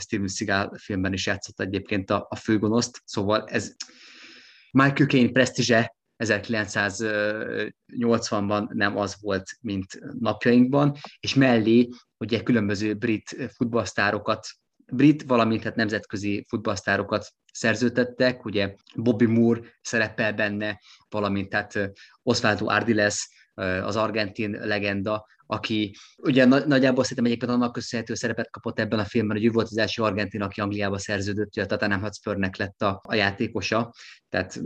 [0.02, 3.76] Steven Seagal filmben is játszott egyébként a, a főgonoszt, szóval ez
[4.72, 14.48] Michael Caine presztízse 1980-ban nem az volt, mint napjainkban, és mellé ugye különböző brit futballsztárokat
[14.92, 21.92] brit, valamint hát nemzetközi futballsztárokat szerződtettek, ugye Bobby Moore szerepel benne, valamint hát
[22.24, 23.30] Osvaldo Ardiles,
[23.84, 29.38] az argentin legenda, aki ugye nagyjából szerintem egyébként annak köszönhető szerepet kapott ebben a filmben,
[29.38, 33.02] hogy ő volt az első argentin, aki Angliába szerződött, hogy a Tottenham Hotspurnek lett a,
[33.04, 33.94] a játékosa,
[34.30, 34.62] tehát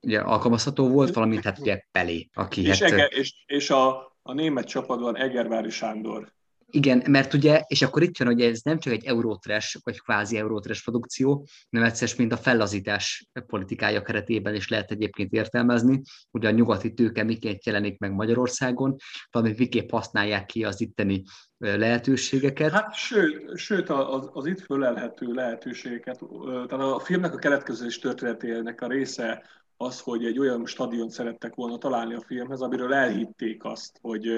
[0.00, 2.90] ugye alkalmazható volt, valamint hát ugye Pelé, aki és, hát...
[2.90, 6.32] Ege, és, és a, a német csapatban Egervári Sándor.
[6.74, 10.36] Igen, mert ugye, és akkor itt jön, hogy ez nem csak egy eurótres, vagy kvázi
[10.36, 16.50] eurótres produkció, hanem egyszer, mint a fellazítás politikája keretében is lehet egyébként értelmezni, hogy a
[16.50, 18.96] nyugati tőke miként jelenik meg Magyarországon,
[19.30, 21.22] valamint miképp használják ki az itteni
[21.58, 22.72] lehetőségeket.
[22.72, 26.20] Hát sőt, sőt az, az itt fölelhető lehetőségeket,
[26.68, 29.42] tehát a filmnek a keletkezés történetének a része
[29.76, 34.28] az, hogy egy olyan stadion szerettek volna találni a filmhez, amiről elhitték azt, hogy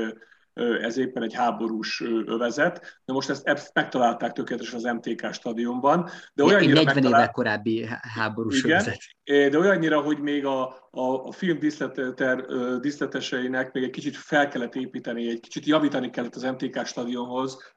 [0.55, 6.09] ez éppen egy háborús övezet, de most ezt, ezt megtalálták tökéletesen az MTK stadionban.
[6.35, 7.21] De olyannyira 40 megtalál...
[7.21, 9.01] évvel korábbi háborús Igen, övezet.
[9.25, 11.59] De olyannyira, hogy még a, a, a film
[12.81, 17.75] díszleteseinek még egy kicsit fel kellett építeni, egy kicsit javítani kellett az MTK stadionhoz,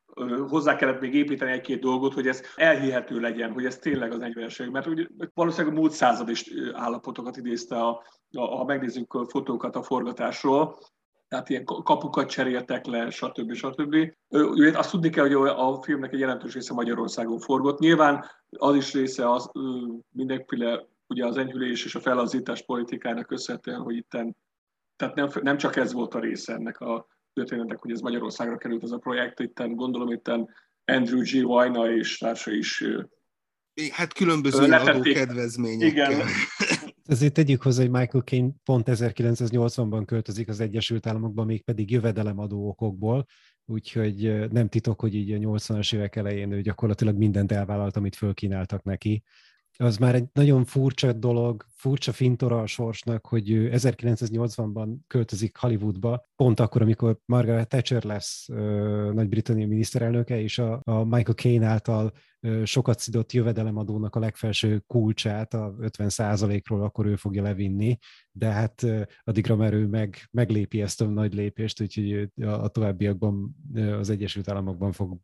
[0.47, 4.71] hozzá kellett még építeni egy-két dolgot, hogy ez elhihető legyen, hogy ez tényleg az 40
[4.71, 9.75] mert ugye, valószínűleg a múlt század is állapotokat idézte, a, a, ha megnézzük a fotókat
[9.75, 10.77] a forgatásról,
[11.27, 13.53] tehát ilyen kapukat cseréltek le, stb.
[13.53, 13.95] stb.
[14.29, 17.79] Ugye azt tudni kell, hogy a filmnek egy jelentős része Magyarországon forgott.
[17.79, 19.51] Nyilván az is része az
[20.11, 24.35] mindenféle ugye az enyhülés és a felazítás politikának köszönhetően, hogy itten,
[24.95, 28.83] tehát nem, nem csak ez volt a része ennek a történetnek, hogy ez Magyarországra került
[28.83, 30.49] ez a projekt, itten gondolom itten
[30.85, 31.43] Andrew G.
[31.43, 32.83] Vajna és társa is
[33.91, 36.11] Hát különböző adókedvezményekkel.
[36.11, 36.27] Igen.
[37.08, 43.26] Ezért tegyük hozzá, hogy Michael Caine pont 1980-ban költözik az Egyesült Államokba, mégpedig jövedelemadó okokból,
[43.65, 48.84] úgyhogy nem titok, hogy így a 80-as évek elején ő gyakorlatilag mindent elvállalt, amit fölkínáltak
[48.84, 49.24] neki.
[49.80, 56.25] Az már egy nagyon furcsa dolog, furcsa fintora a sorsnak, hogy ő 1980-ban költözik Hollywoodba,
[56.36, 58.47] pont akkor, amikor Margaret Thatcher lesz
[59.13, 62.13] Nagy-Britannia miniszterelnöke, és a, a Michael Caine által
[62.63, 67.97] sokat szidott jövedelemadónak a legfelső kulcsát, a 50%-ról akkor ő fogja levinni,
[68.32, 68.86] de hát
[69.23, 73.55] addigra már ő meg, meglépi ezt a nagy lépést, úgyhogy a továbbiakban
[73.99, 75.17] az Egyesült Államokban fog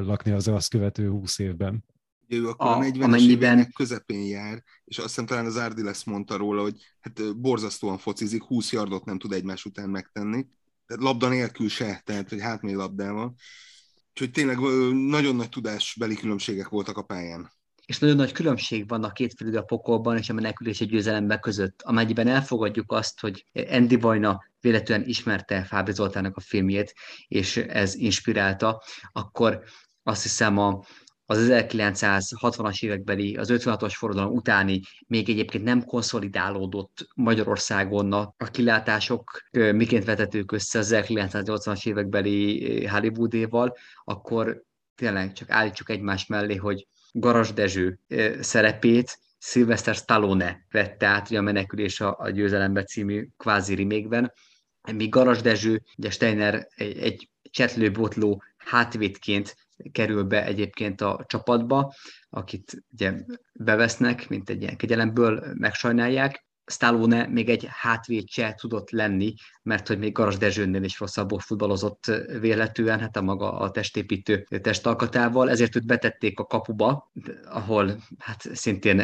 [0.00, 1.84] lakni az azt követő 20 évben.
[2.28, 3.72] Ugye ő akkor a, a 40-es amennyiben...
[3.72, 8.72] közepén jár, és azt hiszem talán az lesz mondta róla, hogy hát borzasztóan focizik, 20
[8.72, 10.46] yardot nem tud egymás után megtenni.
[10.86, 13.34] tehát labda nélkül se, tehát hogy hát még labdával.
[14.10, 14.58] Úgyhogy tényleg
[14.92, 17.54] nagyon nagy tudásbeli különbségek voltak a pályán
[17.86, 21.82] és nagyon nagy különbség van a két a pokolban és a menekülés egy győzelemben között.
[21.82, 26.94] Amennyiben elfogadjuk azt, hogy Andy Vajna véletlenül ismerte Fábri Zoltának a filmjét,
[27.28, 29.62] és ez inspirálta, akkor
[30.02, 30.84] azt hiszem a,
[31.28, 40.04] az 1960-as évekbeli, az 56-os forradalom utáni még egyébként nem konszolidálódott Magyarországon a kilátások miként
[40.04, 44.62] vetetők össze az 1980-as évekbeli Hollywoodéval, akkor
[44.94, 47.98] tényleg csak állítsuk egymás mellé, hogy Garas Dezső
[48.40, 54.32] szerepét Sylvester Stallone vette át ugye a Menekülés a, a győzelembe című kvázi remékben,
[54.92, 59.56] míg Garas Dezső, ugye Steiner egy, egy csetlőbotló hátvédként
[59.92, 61.94] kerül be egyébként a csapatba,
[62.30, 63.14] akit ugye
[63.52, 69.98] bevesznek, mint egy ilyen kegyelemből megsajnálják, Stallone még egy hátvéd se tudott lenni, mert hogy
[69.98, 72.04] még Garas Dezsőnél is rosszabbul futballozott
[72.40, 77.10] véletően, hát a maga a testépítő testalkatával, ezért őt betették a kapuba,
[77.44, 79.02] ahol hát szintén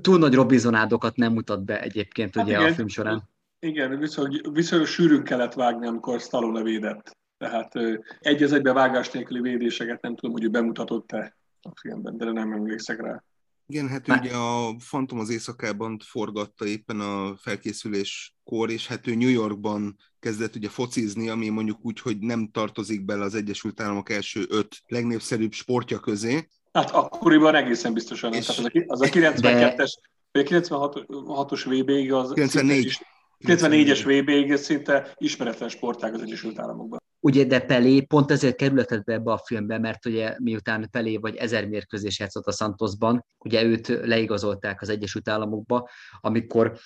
[0.00, 3.28] túl nagy robbizonádokat nem mutat be egyébként hát ugye igen, a film során.
[3.58, 7.16] Igen, viszonylag, viszonylag sűrűn kellett vágni, amikor Stallone védett.
[7.38, 7.72] Tehát
[8.20, 12.52] egy az egybe vágás nélküli védéseket nem tudom, hogy ő bemutatott-e a filmben, de nem
[12.52, 13.24] emlékszek rá.
[13.66, 14.20] Igen, hát Már...
[14.20, 20.54] ugye a Phantom az éjszakában forgatta éppen a felkészüléskor, és hát ő New Yorkban kezdett
[20.56, 25.52] ugye focizni, ami mondjuk úgy, hogy nem tartozik bele az Egyesült Államok első öt legnépszerűbb
[25.52, 26.48] sportja közé.
[26.72, 28.32] Hát akkoriban egészen biztosan.
[28.32, 28.46] És...
[28.46, 29.92] Tehát az a, az a 92-es,
[30.32, 30.42] de...
[30.46, 32.32] 96-os VB-ig az...
[32.32, 33.06] 94.
[33.44, 36.98] 94-es VB-ig szinte ismeretlen sportág az Egyesült Államokban.
[37.20, 41.36] Ugye, de Pelé pont ezért kerületett be ebbe a filmbe, mert ugye miután Pelé vagy
[41.36, 45.88] ezer mérkőzés játszott a Santosban, ugye őt leigazolták az Egyesült Államokba,
[46.20, 46.78] amikor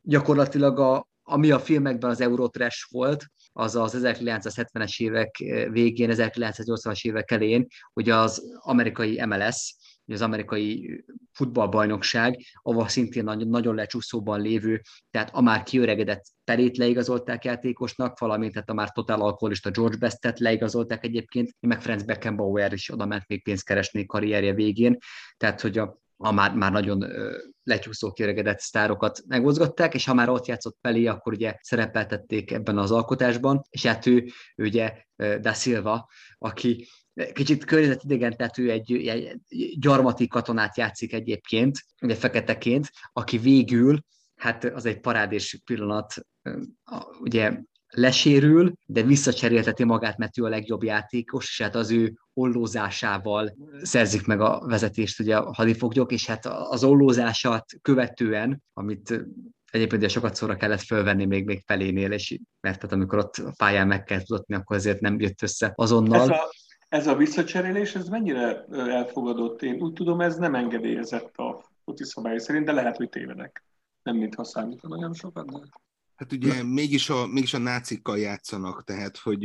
[0.00, 5.36] gyakorlatilag a, ami a filmekben az Eurotrash volt, az az 1970-es évek
[5.70, 9.74] végén, 1980-as évek elején, ugye az amerikai MLS,
[10.06, 14.80] az amerikai futballbajnokság, ahol szintén nagyon, nagyon lecsúszóban lévő,
[15.10, 20.38] tehát a már kiöregedett Perét leigazolták játékosnak, valamint tehát a már totál alkoholista George Bestet
[20.38, 24.98] leigazolták egyébként, meg Franz Beckenbauer is oda ment még pénzt keresni karrierje végén,
[25.36, 27.04] tehát hogy a, a már, már nagyon
[27.62, 32.90] lecsúszó kiöregedett sztárokat megmozgatták, és ha már ott játszott Pelé, akkor ugye szerepeltették ebben az
[32.90, 34.24] alkotásban, és hát ő,
[34.56, 34.92] ő ugye
[35.40, 36.88] Da Silva, aki
[37.32, 39.38] kicsit környezetidegen, tehát egy, egy
[39.78, 43.98] gyarmati katonát játszik egyébként, ugye feketeként, aki végül,
[44.36, 46.14] hát az egy parádés pillanat,
[47.20, 53.56] ugye lesérül, de visszacserélteti magát, mert ő a legjobb játékos, és hát az ő ollózásával
[53.82, 59.24] szerzik meg a vezetést ugye a hadifoglyok, és hát az ollózását követően, amit
[59.70, 64.02] egyébként sokat szóra kellett fölvenni még, még felénél, és mert tehát amikor ott pályán meg
[64.02, 66.20] kell tudatni, akkor azért nem jött össze azonnal.
[66.20, 66.50] Ez a,
[66.92, 69.62] ez a visszacserélés, ez mennyire elfogadott?
[69.62, 73.64] Én úgy tudom, ez nem engedélyezett a foci szabály szerint, de lehet, hogy tévedek.
[74.02, 75.58] Nem mintha számítana olyan sokat, de...
[76.16, 79.40] Hát ugye mégis a, mégis a nácikkal játszanak, tehát hogy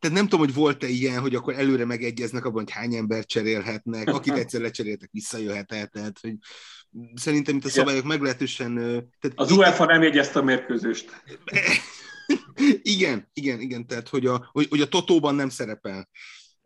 [0.00, 4.08] tehát nem tudom, hogy volt-e ilyen, hogy akkor előre megegyeznek abban, hogy hány ember cserélhetnek,
[4.08, 6.34] akit egyszer lecseréltek, visszajöhet el, tehát hogy
[7.14, 8.74] szerintem itt a szabályok meglehetősen...
[9.20, 11.22] Tehát az UEFA nem jegyezte a mérkőzést.
[12.82, 16.08] igen, igen, igen, tehát hogy a, hogy, hogy a Totóban nem szerepel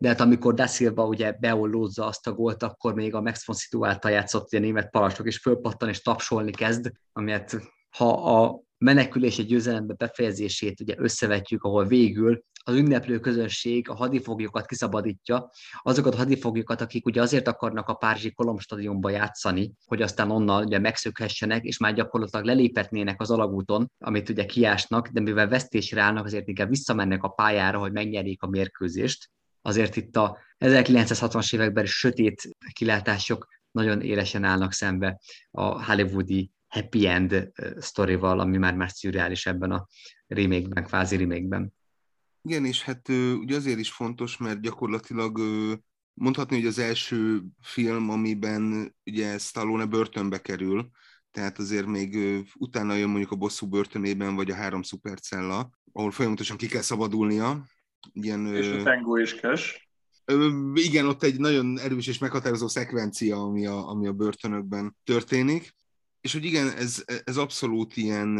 [0.03, 3.55] de hát amikor Da Silva ugye beollózza azt a gólt, akkor még a Max von
[3.55, 7.57] Situ által játszott a német parancsnok is fölpattan és tapsolni kezd, amiért
[7.97, 14.65] ha a menekülés egy győzelembe befejezését ugye összevetjük, ahol végül az ünneplő közönség a hadifoglyokat
[14.65, 15.49] kiszabadítja,
[15.81, 20.65] azokat a hadifoglyokat, akik ugye azért akarnak a Párizsi Kolom stadionba játszani, hogy aztán onnan
[20.65, 26.25] ugye megszökhessenek, és már gyakorlatilag lelépetnének az alagúton, amit ugye kiásnak, de mivel vesztésre állnak,
[26.25, 29.31] azért inkább visszamennek a pályára, hogy megnyerjék a mérkőzést
[29.65, 35.19] azért itt a 1960-as években sötét kilátások nagyon élesen állnak szembe
[35.51, 39.87] a hollywoodi happy end sztorival, ami már már szürreális ebben a
[40.27, 41.71] remake-ben, kvázi remake
[42.41, 43.09] Igen, és hát
[43.39, 45.39] ugye azért is fontos, mert gyakorlatilag
[46.13, 50.89] mondhatni, hogy az első film, amiben ugye Stallone börtönbe kerül,
[51.31, 52.17] tehát azért még
[52.55, 57.65] utána jön mondjuk a bosszú börtönében, vagy a három szupercella, ahol folyamatosan ki kell szabadulnia,
[58.13, 59.81] Ilyen, és a Tango és Cash.
[60.73, 65.75] Igen, ott egy nagyon erős és meghatározó szekvencia, ami a, ami a börtönökben történik.
[66.21, 68.37] És hogy igen, ez, ez abszolút ilyen,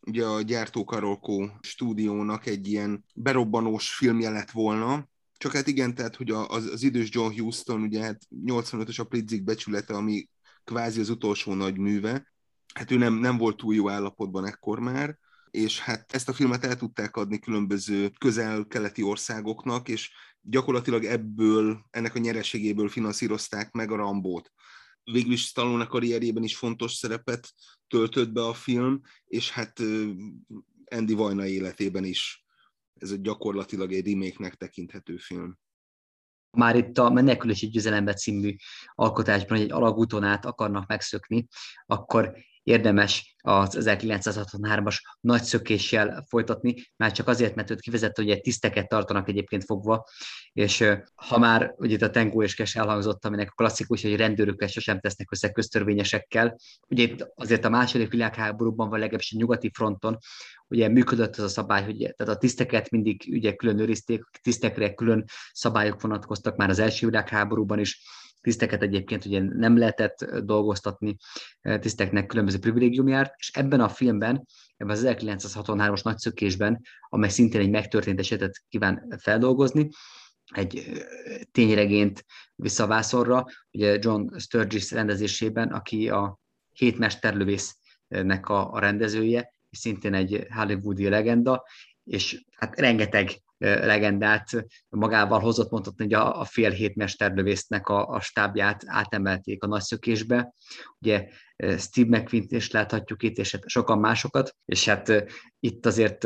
[0.00, 6.16] ugye a gyártó Karolkó stúdiónak egy ilyen berobbanós filmje lett volna, csak hát igen, tehát
[6.16, 10.28] hogy az, az idős John Huston, ugye hát 85-ös a Pritzik becsülete, ami
[10.64, 12.32] kvázi az utolsó nagy műve,
[12.74, 15.18] hát ő nem, nem volt túl jó állapotban ekkor már,
[15.50, 22.14] és hát ezt a filmet el tudták adni különböző közel-keleti országoknak, és gyakorlatilag ebből, ennek
[22.14, 24.52] a nyereségéből finanszírozták meg a Rambót.
[25.04, 27.52] Végül is Stallone karrierjében is fontos szerepet
[27.86, 29.80] töltött be a film, és hát
[30.84, 32.44] Andy Vajna életében is
[32.94, 35.58] ez gyakorlatilag egy remake-nek tekinthető film
[36.56, 38.56] már itt a Menekülési Győzelembe című
[38.94, 41.46] alkotásban, hogy egy alagúton át akarnak megszökni,
[41.86, 42.36] akkor
[42.70, 48.88] érdemes az 1963-as nagy szökéssel folytatni, már csak azért, mert őt kivezett, hogy egy tiszteket
[48.88, 50.04] tartanak egyébként fogva,
[50.52, 54.70] és ha már ugye itt a Tengó és Kes elhangzott, aminek a klasszikus, hogy rendőröket
[54.70, 56.56] sosem tesznek össze köztörvényesekkel,
[56.88, 60.18] ugye itt azért a második világháborúban, vagy legalábbis a nyugati fronton,
[60.68, 65.24] ugye működött az a szabály, hogy tehát a tiszteket mindig ugye külön őrizték, tisztekre külön
[65.52, 68.02] szabályok vonatkoztak már az első világháborúban is,
[68.40, 71.16] tiszteket egyébként ugye nem lehetett dolgoztatni,
[71.80, 77.70] tiszteknek különböző privilégium járt, és ebben a filmben, ebben az 1963-as nagyszökésben, amely szintén egy
[77.70, 79.88] megtörtént esetet kíván feldolgozni,
[80.54, 80.92] egy
[81.52, 82.24] tényregényt
[82.54, 86.38] visszavászorra, ugye John Sturgis rendezésében, aki a
[86.72, 91.64] Hét mesterlövésznek a, a rendezője, és szintén egy hollywoodi legenda,
[92.04, 93.30] és hát rengeteg
[93.60, 99.66] legendát magával hozott, mondhatni, hogy a, a fél hét mesterlövésznek a, a stábját átemelték a
[99.66, 100.54] nagyszökésbe.
[100.98, 101.28] Ugye
[101.78, 105.24] Steve McQueen is láthatjuk itt, és hát sokan másokat, és hát
[105.60, 106.24] itt azért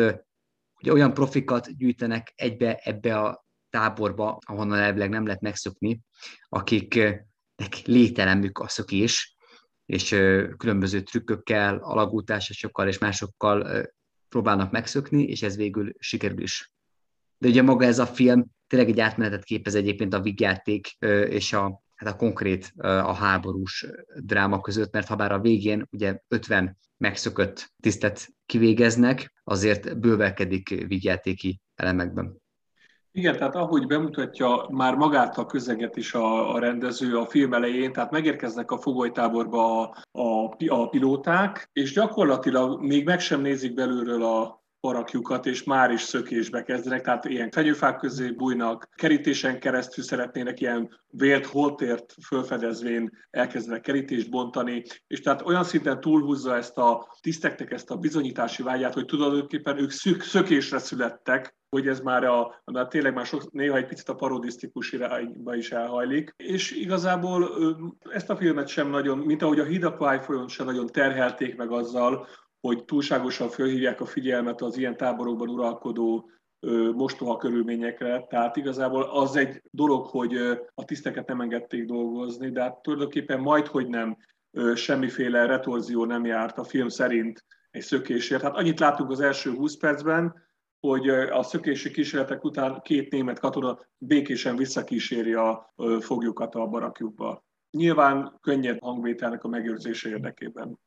[0.81, 6.01] ugye olyan profikat gyűjtenek egybe ebbe a táborba, ahonnan elvileg nem lehet megszökni,
[6.49, 9.37] akiknek lételemük a szökés,
[9.87, 10.09] és
[10.57, 13.87] különböző trükkökkel, alagútásokkal és másokkal
[14.29, 16.74] próbálnak megszökni, és ez végül sikerül is
[17.45, 20.87] de ugye maga ez a film tényleg egy átmenetet képez egyébként a vigyáték
[21.29, 23.87] és a, hát a konkrét a háborús
[24.23, 31.61] dráma között, mert ha bár a végén ugye 50 megszökött tisztet kivégeznek, azért bővelkedik vigyátéki
[31.75, 32.43] elemekben.
[33.13, 37.93] Igen, tehát ahogy bemutatja már magát a közeget is a, a rendező a film elején,
[37.93, 44.25] tehát megérkeznek a fogolytáborba a, a, a pilóták, és gyakorlatilag még meg sem nézik belülről
[44.25, 50.61] a, parakjukat, és már is szökésbe kezdenek, tehát ilyen fenyőfák közé bújnak, kerítésen keresztül szeretnének
[50.61, 57.71] ilyen vélt holtért fölfedezvén elkezdenek kerítést bontani, és tehát olyan szinten túlhúzza ezt a tiszteknek
[57.71, 62.89] ezt a bizonyítási vágyát, hogy tulajdonképpen ők szük, szökésre születtek, hogy ez már, a, már
[62.89, 66.35] tényleg már sok, néha egy picit a parodisztikus irányba is elhajlik.
[66.37, 67.51] És igazából
[68.11, 72.27] ezt a filmet sem nagyon, mint ahogy a Hidapály folyón sem nagyon terhelték meg azzal,
[72.67, 76.31] hogy túlságosan fölhívják a figyelmet az ilyen táborokban uralkodó
[76.95, 78.27] mostoha körülményekre.
[78.29, 80.35] Tehát igazából az egy dolog, hogy
[80.75, 84.17] a tiszteket nem engedték dolgozni, de hát tulajdonképpen majd, hogy nem,
[84.75, 88.43] semmiféle retorzió nem járt a film szerint egy szökésért.
[88.43, 90.35] Hát annyit látunk az első 20 percben,
[90.81, 97.45] hogy a szökési kísérletek után két német katona békésen visszakíséri a foglyokat a barakjukba.
[97.71, 100.79] Nyilván könnyed hangvételnek a megőrzése érdekében.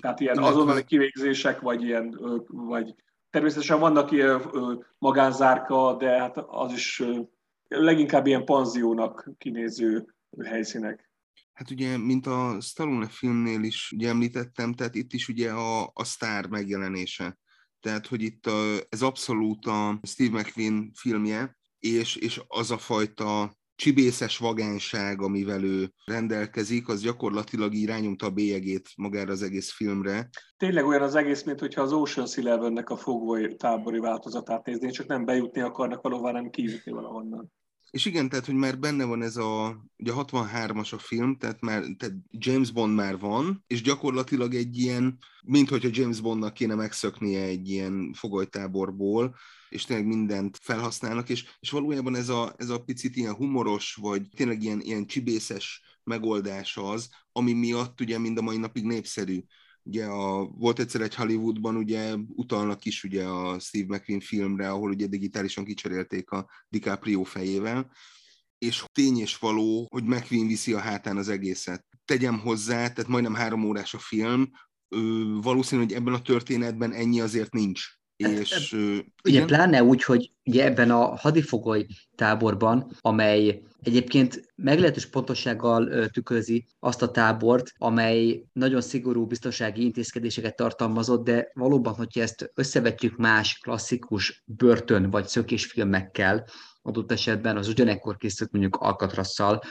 [0.00, 2.94] Tehát ilyen azonnali kivégzések, vagy ilyen, vagy
[3.30, 4.42] természetesen vannak ilyen
[4.98, 7.02] magánzárka, de hát az is
[7.68, 10.14] leginkább ilyen panziónak kinéző
[10.44, 11.10] helyszínek.
[11.52, 16.04] Hát ugye, mint a Stallone filmnél is ugye említettem, tehát itt is ugye a, a
[16.04, 17.38] sztár megjelenése.
[17.80, 23.58] Tehát, hogy itt a, ez abszolút a Steve McQueen filmje, és, és az a fajta
[23.80, 30.28] csibészes vagányság, amivel ő rendelkezik, az gyakorlatilag irányomta a bélyegét magára az egész filmre.
[30.56, 35.06] Tényleg olyan az egész, mint hogyha az Ocean's Eleven-nek a fogvoly tábori változatát nézni, csak
[35.06, 37.52] nem bejutni akarnak valahová, hanem kijutni valahonnan.
[37.90, 41.84] És igen, tehát, hogy már benne van ez a, ugye 63-as a film, tehát már
[41.98, 47.42] tehát James Bond már van, és gyakorlatilag egy ilyen, mint hogyha James Bondnak kéne megszöknie
[47.42, 49.36] egy ilyen fogolytáborból,
[49.68, 54.28] és tényleg mindent felhasználnak, és, és valójában ez a, ez a picit ilyen humoros, vagy
[54.36, 59.44] tényleg ilyen, ilyen csibészes megoldás az, ami miatt ugye mind a mai napig népszerű.
[59.90, 64.90] Ugye a, volt egyszer egy Hollywoodban, ugye utalnak is ugye a Steve McQueen filmre, ahol
[64.90, 67.90] ugye digitálisan kicserélték a DiCaprio fejével,
[68.58, 71.86] és tény és való, hogy McQueen viszi a hátán az egészet.
[72.04, 74.50] Tegyem hozzá, tehát majdnem három órás a film,
[75.40, 79.46] valószínű, hogy ebben a történetben ennyi azért nincs és, ugye igen?
[79.46, 87.10] pláne úgy, hogy ugye ebben a hadifogoly táborban, amely egyébként meglehetős pontossággal tükrözi azt a
[87.10, 95.10] tábort, amely nagyon szigorú biztonsági intézkedéseket tartalmazott, de valóban, hogyha ezt összevetjük más klasszikus börtön
[95.10, 96.46] vagy szökésfilmekkel,
[96.82, 99.62] adott esetben az ugyanekkor készült mondjuk Alcatrasszal,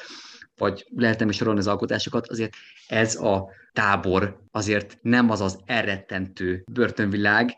[0.60, 2.54] vagy lehet nem is sorolni az alkotásokat, azért
[2.88, 7.56] ez a tábor azért nem az az elrettentő börtönvilág,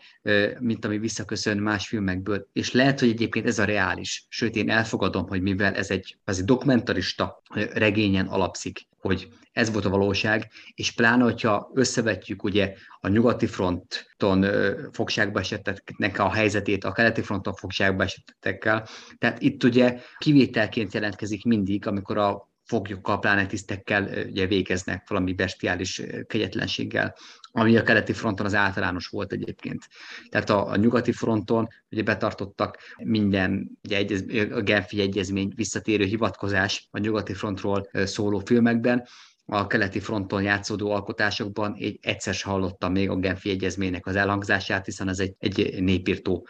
[0.60, 2.48] mint ami visszaköszön más filmekből.
[2.54, 4.26] És lehet, hogy egyébként ez a reális.
[4.30, 7.42] Sőt, én elfogadom, hogy mivel ez egy, ez egy dokumentarista
[7.74, 14.46] regényen alapszik, hogy ez volt a valóság, és pláne, hogyha összevetjük ugye a nyugati fronton
[14.92, 18.88] fogságba esetteknek a helyzetét a keleti fronton fogságba esettekkel,
[19.18, 26.02] tehát itt ugye kivételként jelentkezik mindig, amikor a foglyokkal, pláne tisztekkel ugye végeznek valami bestiális
[26.28, 27.16] kegyetlenséggel,
[27.52, 29.88] ami a keleti fronton az általános volt egyébként.
[30.30, 36.88] Tehát a, a nyugati fronton ugye betartottak minden ugye egyez, a Genfi egyezmény visszatérő hivatkozás
[36.92, 39.08] a nyugati frontról szóló filmekben,
[39.54, 45.08] a keleti fronton játszódó alkotásokban egy egyszer hallottam még a Genfi egyezménynek az elhangzását, hiszen
[45.08, 46.48] ez egy, egy népírtó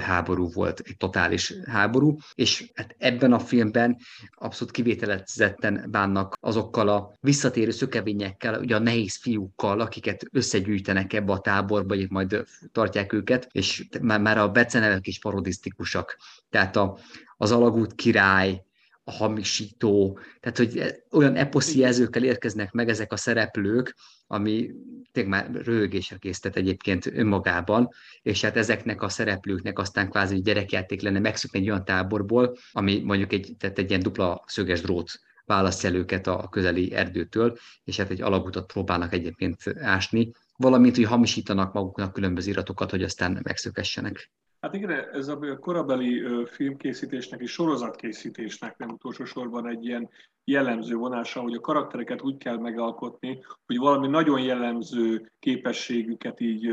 [0.00, 3.96] háború volt, egy totális háború, és hát ebben a filmben
[4.34, 11.40] abszolút kivételezetten bánnak azokkal a visszatérő szökevényekkel, ugye a nehéz fiúkkal, akiket összegyűjtenek ebbe a
[11.40, 16.16] táborba, vagy majd tartják őket, és már, már a becenevek is parodisztikusak.
[16.50, 16.98] Tehát a,
[17.36, 18.62] az alagút király,
[19.04, 23.94] a hamisító, tehát hogy olyan eposzi jelzőkkel érkeznek meg ezek a szereplők,
[24.26, 24.70] ami
[25.12, 27.88] tényleg már röhögésre készített egyébként önmagában,
[28.22, 33.32] és hát ezeknek a szereplőknek aztán kvázi gyerekjáték lenne megszokni egy olyan táborból, ami mondjuk
[33.32, 38.10] egy, tehát egy ilyen dupla szöges drót választja el őket a közeli erdőtől, és hát
[38.10, 44.30] egy alagutat próbálnak egyébként ásni, valamint, hogy hamisítanak maguknak különböző iratokat, hogy aztán megszökessenek.
[44.64, 50.10] Hát igen, ez a korabeli filmkészítésnek és sorozatkészítésnek nem utolsó sorban egy ilyen
[50.44, 56.72] jellemző vonása, hogy a karaktereket úgy kell megalkotni, hogy valami nagyon jellemző képességüket így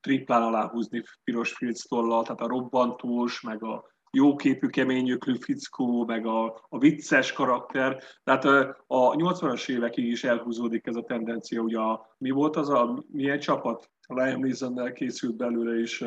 [0.00, 6.78] triplán aláhúzni piros filctollal, tehát a robbantós, meg a jóképű, keményöklű fickó, meg a, a
[6.78, 8.02] vicces karakter.
[8.24, 8.44] Tehát
[8.86, 11.60] a 80-as évekig is elhúzódik ez a tendencia.
[11.60, 13.90] Ugye a, mi volt az a, milyen csapat?
[14.08, 16.04] Liam készült belőle is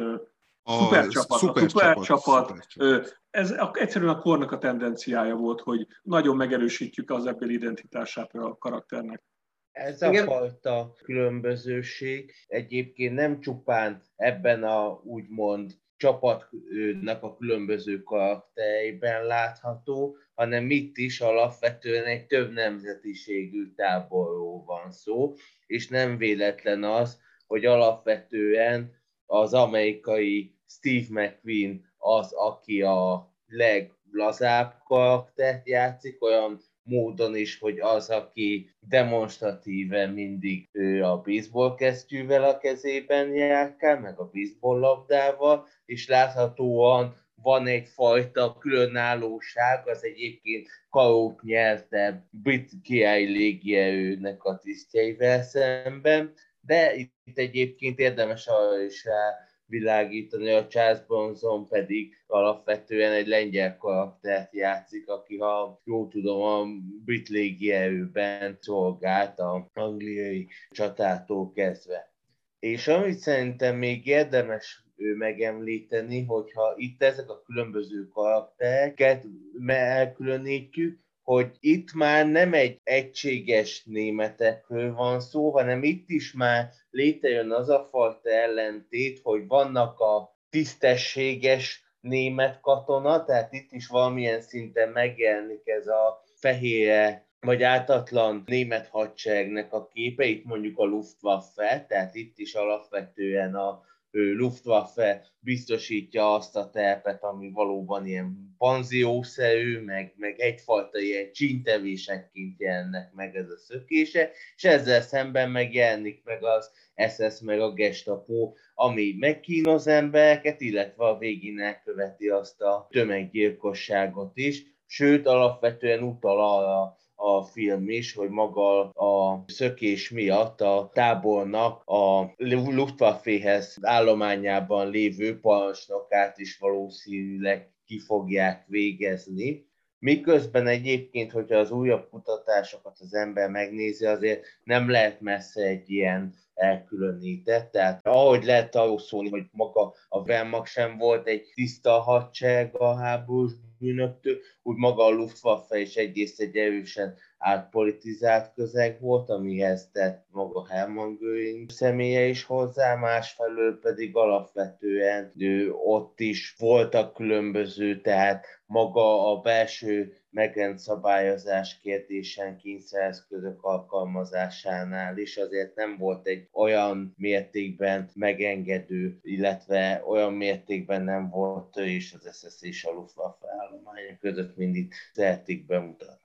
[0.64, 1.40] a szuper csapat.
[1.40, 2.06] Szuper, a szuper csapat.
[2.06, 2.68] csapat.
[2.68, 3.22] csapat.
[3.30, 9.24] Ez egyszerűen a kornak a tendenciája volt, hogy nagyon megerősítjük az ebből identitását a karakternek.
[9.72, 10.26] Ez a Igen.
[10.26, 20.98] fajta különbözőség egyébként nem csupán ebben a úgymond csapatnak a különböző karaktereiben látható, hanem itt
[20.98, 25.34] is alapvetően egy több nemzetiségű táborról van szó,
[25.66, 35.68] és nem véletlen az, hogy alapvetően az amerikai Steve McQueen az, aki a leglazább karaktert
[35.68, 43.34] játszik, olyan módon is, hogy az, aki demonstratíven mindig ő a baseball kesztyűvel a kezében
[43.34, 52.72] járkál, meg a baseball labdával, és láthatóan van egyfajta különállóság, az egyébként karót nyerte brit
[52.84, 61.06] király légierőnek a tisztjeivel szemben, de itt egyébként érdemes arra is rá világítani, a Charles
[61.06, 66.66] Bronson pedig alapvetően egy lengyel karaktert játszik, aki, ha jól tudom, a
[67.06, 72.12] brit légierőben szolgált a angliai csatától kezdve.
[72.60, 74.84] És amit szerintem még érdemes
[75.18, 79.26] megemlíteni, hogyha itt ezek a különböző karaktereket
[79.68, 87.52] elkülönítjük, hogy itt már nem egy egységes németekről van szó, hanem itt is már létrejön
[87.52, 94.90] az a fajta ellentét, hogy vannak a tisztességes német katona, tehát itt is valamilyen szinten
[94.90, 102.16] megjelenik ez a fehére vagy áltatlan német hadseregnek a képe, itt mondjuk a Luftwaffe, tehát
[102.16, 103.82] itt is alapvetően a
[104.16, 113.14] Luftwaffe biztosítja azt a terpet, ami valóban ilyen panziószerű, meg, meg egyfajta ilyen csintevésekként jelennek
[113.14, 119.16] meg ez a szökése, és ezzel szemben megjelenik meg az SS meg a Gestapo, ami
[119.20, 127.44] megkínoz embereket, illetve a végén elköveti azt a tömeggyilkosságot is, sőt alapvetően utal arra a
[127.44, 136.58] film is, hogy maga a szökés miatt a tábornak a Luftwaffe-hez állományában lévő parancsnokát is
[136.58, 139.72] valószínűleg ki fogják végezni.
[140.04, 146.34] Miközben egyébként, hogyha az újabb kutatásokat az ember megnézi, azért nem lehet messze egy ilyen
[146.54, 147.72] elkülönített.
[147.72, 152.96] Tehát ahogy lehet arról szólni, hogy maga a Wehrmacht sem volt egy tiszta hadsereg a
[152.96, 160.26] háborús bűnöktől, úgy maga a Luftwaffe is egyrészt egy erősen átpolitizált közeg volt, amihez tett
[160.32, 168.46] maga Hermann Göring személye is hozzá, másfelől pedig alapvetően ő, ott is voltak különböző, tehát
[168.66, 178.10] maga a belső megrend szabályozás kérdésen kényszereszközök alkalmazásánál is azért nem volt egy olyan mértékben
[178.14, 184.76] megengedő, illetve olyan mértékben nem volt törés az SS és a Luftwaffe állománya között, mint
[184.76, 186.23] itt szeretik bemutatni.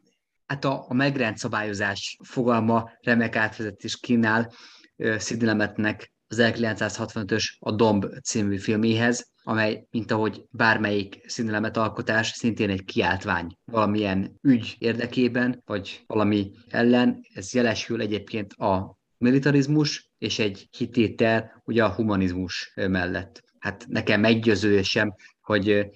[0.48, 4.52] Hát a, a megrendszabályozás fogalma remek átvezetés kínál
[5.18, 5.70] Sidney
[6.28, 13.56] az 1965-ös A Domb című filméhez, amely, mint ahogy bármelyik színelemet alkotás, szintén egy kiáltvány
[13.64, 17.20] valamilyen ügy érdekében, vagy valami ellen.
[17.34, 23.42] Ez jelesül egyébként a militarizmus és egy hitétel ugye a humanizmus mellett.
[23.58, 25.86] Hát nekem meggyőződésem, hogy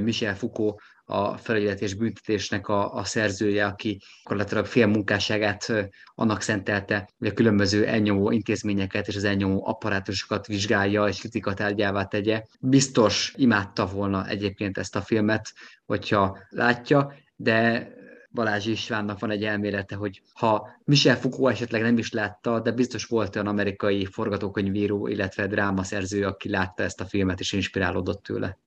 [0.00, 0.80] Michel Foucault
[1.10, 5.72] a felügyelet és büntetésnek a, a szerzője, aki gyakorlatilag fél munkásságát
[6.14, 12.42] annak szentelte, hogy a különböző elnyomó intézményeket és az elnyomó apparátusokat vizsgálja és kritikatárgyává tegye.
[12.60, 15.52] Biztos imádta volna egyébként ezt a filmet,
[15.86, 17.88] hogyha látja, de
[18.30, 23.04] Balázs Istvánnak van egy elmélete, hogy ha Michel Foucault esetleg nem is látta, de biztos
[23.04, 28.58] volt olyan amerikai forgatókönyvíró, illetve drámaszerző, aki látta ezt a filmet és inspirálódott tőle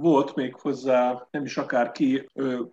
[0.00, 2.28] volt még hozzá, nem is akárki,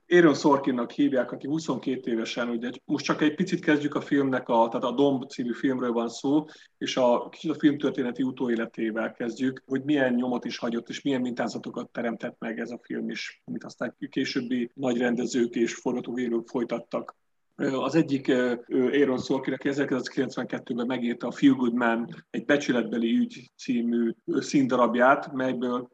[0.07, 4.67] Aaron Sorkinnak hívják, aki 22 évesen, ugye most csak egy picit kezdjük a filmnek, a,
[4.67, 6.45] tehát a Domb című filmről van szó,
[6.77, 11.89] és a kicsit a filmtörténeti utóéletével kezdjük, hogy milyen nyomot is hagyott, és milyen mintázatokat
[11.89, 17.15] teremtett meg ez a film is, amit aztán későbbi nagy rendezők és forgatóírók folytattak.
[17.55, 18.31] Az egyik
[18.69, 25.89] Aaron Sorkin, aki 1992-ben megírta a Feel Good Man, egy becsületbeli ügy című színdarabját, melyből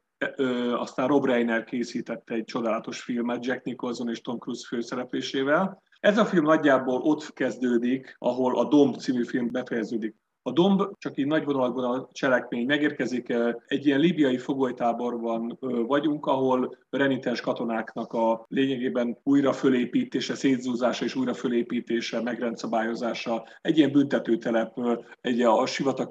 [0.77, 5.81] aztán Rob Reiner készítette egy csodálatos filmet Jack Nicholson és Tom Cruise főszereplésével.
[5.99, 10.15] Ez a film nagyjából ott kezdődik, ahol a Domb című film befejeződik.
[10.45, 13.33] A Domb, csak így nagy vonalakban a cselekmény megérkezik,
[13.67, 15.57] egy ilyen libiai fogolytáborban
[15.87, 23.91] vagyunk, ahol renitens katonáknak a lényegében újra fölépítése, szétzúzása és újra fölépítése, megrendszabályozása, egy ilyen
[23.91, 24.79] büntetőtelep,
[25.21, 26.09] egy a sivatag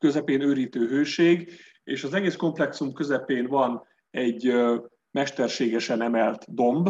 [0.00, 1.50] közepén őrítő hőség,
[1.84, 4.54] és az egész komplexum közepén van egy
[5.10, 6.88] mesterségesen emelt domb,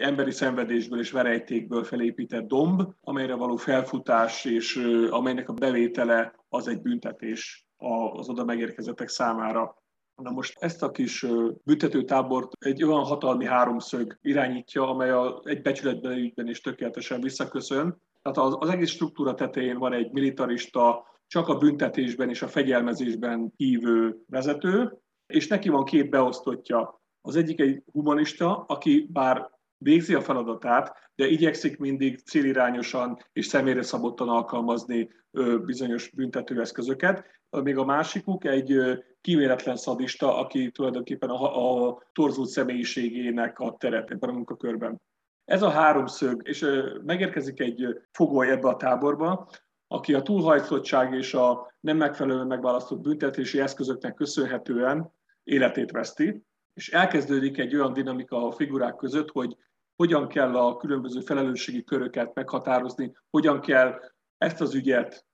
[0.00, 4.76] emberi szenvedésből és verejtékből felépített domb, amelyre való felfutás és
[5.10, 7.66] amelynek a bevétele az egy büntetés
[8.12, 9.82] az oda megérkezettek számára.
[10.16, 11.26] Na most ezt a kis
[11.64, 18.00] büntetőtábort egy olyan hatalmi háromszög irányítja, amely a, egy becsületben ügyben is tökéletesen visszaköszön.
[18.22, 23.52] Tehát az, az egész struktúra tetején van egy militarista, csak a büntetésben és a fegyelmezésben
[23.56, 27.02] hívő vezető, és neki van két beosztottja.
[27.20, 33.82] Az egyik egy humanista, aki bár végzi a feladatát, de igyekszik mindig célirányosan és személyre
[33.82, 35.10] szabottan alkalmazni
[35.64, 37.24] bizonyos büntetőeszközöket.
[37.50, 38.80] Még a másikuk egy
[39.20, 45.00] kíméletlen szadista, aki tulajdonképpen a, a torzult személyiségének a terep ebben a munkakörben.
[45.44, 46.66] Ez a háromszög, és
[47.04, 49.48] megérkezik egy fogoly ebbe a táborba,
[49.92, 55.12] aki a túlhajtottság és a nem megfelelően megválasztott büntetési eszközöknek köszönhetően
[55.42, 56.42] életét veszti,
[56.74, 59.56] és elkezdődik egy olyan dinamika a figurák között, hogy
[59.96, 64.00] hogyan kell a különböző felelősségi köröket meghatározni, hogyan kell
[64.38, 65.26] ezt az ügyet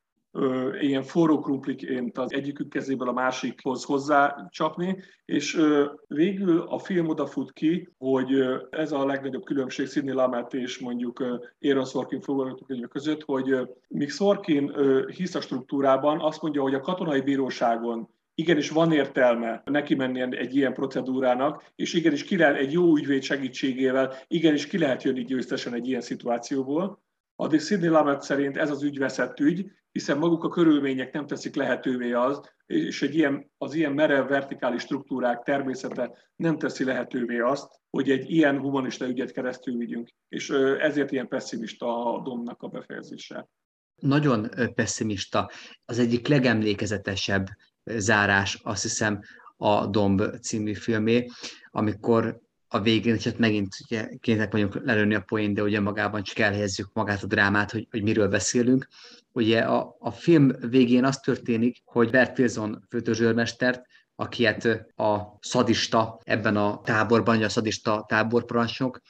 [0.81, 5.61] ilyen forró krumpliként az egyikük kezéből a másikhoz hozzácsapni, és
[6.07, 8.31] végül a film odafut ki, hogy
[8.71, 11.25] ez a legnagyobb különbség Sidney Lamet és mondjuk
[11.61, 13.57] Aaron Sorkin forgatókönyve között, hogy
[13.89, 14.73] míg Sorkin
[15.07, 20.57] hisz a struktúrában, azt mondja, hogy a katonai bíróságon igenis van értelme neki menni egy
[20.57, 25.75] ilyen procedúrának, és igenis ki lehet egy jó ügyvéd segítségével, igenis ki lehet jönni győztesen
[25.75, 27.03] egy ilyen szituációból.
[27.41, 31.55] Addig Sidney Lamet szerint ez az ügy veszett ügy, hiszen maguk a körülmények nem teszik
[31.55, 37.81] lehetővé az, és egy ilyen, az ilyen merev vertikális struktúrák természete nem teszi lehetővé azt,
[37.91, 40.09] hogy egy ilyen humanista ügyet keresztül vigyünk.
[40.29, 43.49] És ezért ilyen pessimista a domnak a befejezése.
[43.95, 45.51] Nagyon pessimista.
[45.85, 47.47] Az egyik legemlékezetesebb
[47.85, 49.21] zárás, azt hiszem,
[49.57, 51.27] a Domb című filmé,
[51.71, 56.23] amikor a végén, és hát megint ugye, kénytek vagyunk lelőni a poén, de ugye magában
[56.23, 58.89] csak elhelyezzük magát a drámát, hogy, hogy miről beszélünk.
[59.33, 64.65] Ugye a, a film végén az történik, hogy Bert Wilson főtörzsőrmestert, aki hát
[64.97, 69.01] a szadista ebben a táborban, a szadista táborparancsnok,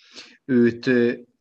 [0.44, 0.90] őt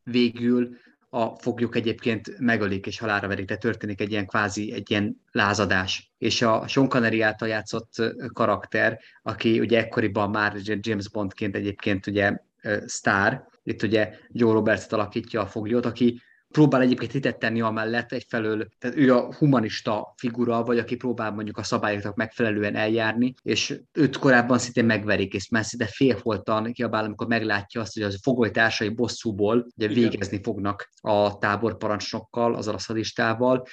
[0.03, 0.77] végül
[1.09, 6.11] a foglyok egyébként megölik és halára verik, de történik egy ilyen kvázi, egy ilyen lázadás.
[6.17, 7.93] És a Sean Connery által játszott
[8.33, 12.37] karakter, aki ugye ekkoriban már James Bondként egyébként ugye
[12.85, 13.47] sztár.
[13.63, 16.21] Itt ugye Joe Roberts alakítja a foglyot, aki
[16.53, 21.57] próbál egyébként hitet tenni amellett egyfelől, tehát ő a humanista figura, vagy aki próbál mondjuk
[21.57, 27.27] a szabályoknak megfelelően eljárni, és őt korábban szintén megverik, és már szinte félholtan kiabál, amikor
[27.27, 33.67] meglátja azt, hogy az fogolytársai bosszúból ugye végezni fognak a táborparancsnokkal, az a szadistával,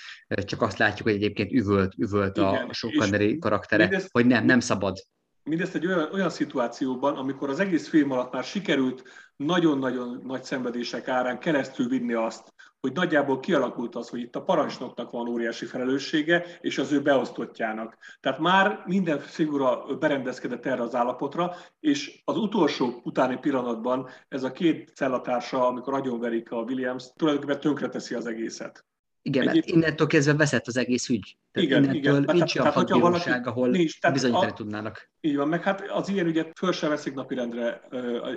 [0.45, 4.61] csak azt látjuk, hogy egyébként üvölt, üvölt Igen, a Sean karaktere, mindez, hogy nem, nem
[4.61, 4.97] szabad.
[5.43, 9.03] Mindezt egy olyan, olyan szituációban, amikor az egész film alatt már sikerült
[9.37, 15.11] nagyon-nagyon nagy szenvedések árán keresztül vinni azt, hogy nagyjából kialakult az, hogy itt a parancsnoknak
[15.11, 17.97] van óriási felelőssége, és az ő beosztottjának.
[18.21, 24.53] Tehát már minden figura berendezkedett erre az állapotra, és az utolsó utáni pillanatban ez a
[24.53, 28.85] két cellatársa, amikor agyonverik a Williams, tulajdonképpen tönkreteszi az egészet.
[29.27, 31.37] Igen, mert innentől kezdve veszett az egész ügy.
[31.53, 32.37] Tehát igen, innentől igen.
[32.37, 35.11] nincs olyan hadbíróság, ahol nincs, bizonyítani a, tudnának.
[35.21, 37.81] Így van, meg hát az ilyen ügyet föl sem veszik napirendre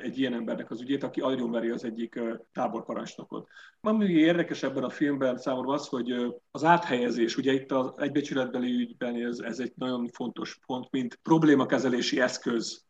[0.04, 2.20] egy ilyen embernek az ügyét, aki agyonveri az egyik
[2.54, 3.48] táborparancsnokot.
[3.82, 9.16] Ami érdekes ebben a filmben számomra az, hogy az áthelyezés, ugye itt az egybecsületbeli ügyben
[9.16, 12.86] ez, ez egy nagyon fontos pont, mint problémakezelési eszköz.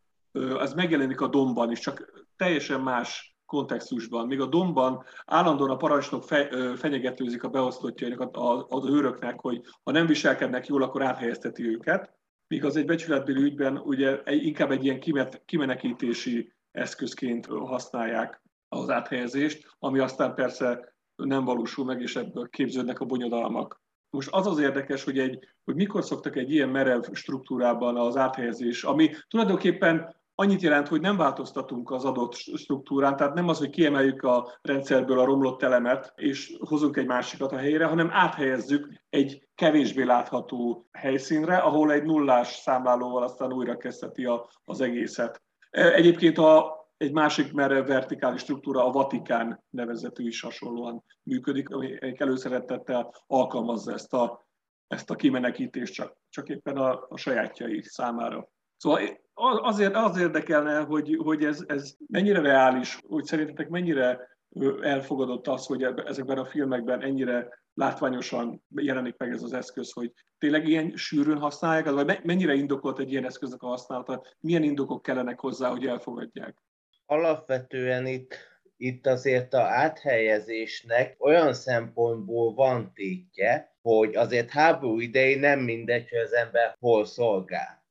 [0.60, 4.28] Ez megjelenik a domban is, csak teljesen más kontextusban.
[4.28, 8.38] Míg a domban állandóan a parancsnok fe, fenyegetőzik a beosztottjainak,
[8.68, 12.16] az őröknek, hogy ha nem viselkednek jól, akkor áthelyezteti őket.
[12.48, 19.76] Míg az egy becsületbeli ügyben ugye inkább egy ilyen kimet, kimenekítési eszközként használják az áthelyezést,
[19.80, 23.82] ami aztán persze nem valósul meg, és ebből képződnek a bonyodalmak.
[24.10, 28.84] Most az az érdekes, hogy, egy, hogy mikor szoktak egy ilyen merev struktúrában az áthelyezés,
[28.84, 34.24] ami tulajdonképpen annyit jelent, hogy nem változtatunk az adott struktúrán, tehát nem az, hogy kiemeljük
[34.24, 40.04] a rendszerből a romlott elemet, és hozunk egy másikat a helyére, hanem áthelyezzük egy kevésbé
[40.04, 44.30] látható helyszínre, ahol egy nullás számlálóval aztán újra kezdheti
[44.66, 45.42] az egészet.
[45.70, 51.98] E, egyébként a, egy másik merre vertikális struktúra, a Vatikán nevezetű is hasonlóan működik, ami
[52.18, 54.48] előszeretettel alkalmazza ezt a,
[54.88, 58.50] ezt a kimenekítést csak, csak éppen a, a sajátjai számára.
[58.78, 59.20] Szóval
[59.62, 64.38] azért az érdekelne, hogy, hogy ez, ez mennyire reális, hogy szerintetek mennyire
[64.82, 70.68] elfogadott az, hogy ezekben a filmekben ennyire látványosan jelenik meg ez az eszköz, hogy tényleg
[70.68, 75.70] ilyen sűrűn használják, vagy mennyire indokolt egy ilyen eszköznek a használata, milyen indokok kellenek hozzá,
[75.70, 76.58] hogy elfogadják?
[77.06, 78.36] Alapvetően itt,
[78.78, 86.20] itt azért a áthelyezésnek olyan szempontból van tétje, hogy azért háború idején nem mindegy, hogy
[86.20, 87.87] az ember hol szolgál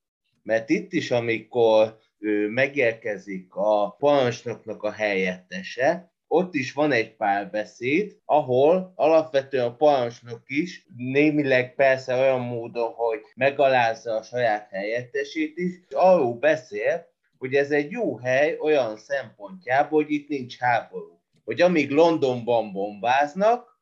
[0.46, 8.16] mert itt is, amikor ő megérkezik a parancsnoknak a helyettese, ott is van egy párbeszéd,
[8.24, 15.72] ahol alapvetően a parancsnok is némileg persze olyan módon, hogy megalázza a saját helyettesét is,
[15.88, 17.06] és arról beszél,
[17.38, 21.20] hogy ez egy jó hely olyan szempontjából, hogy itt nincs háború.
[21.44, 23.80] Hogy amíg Londonban bombáznak,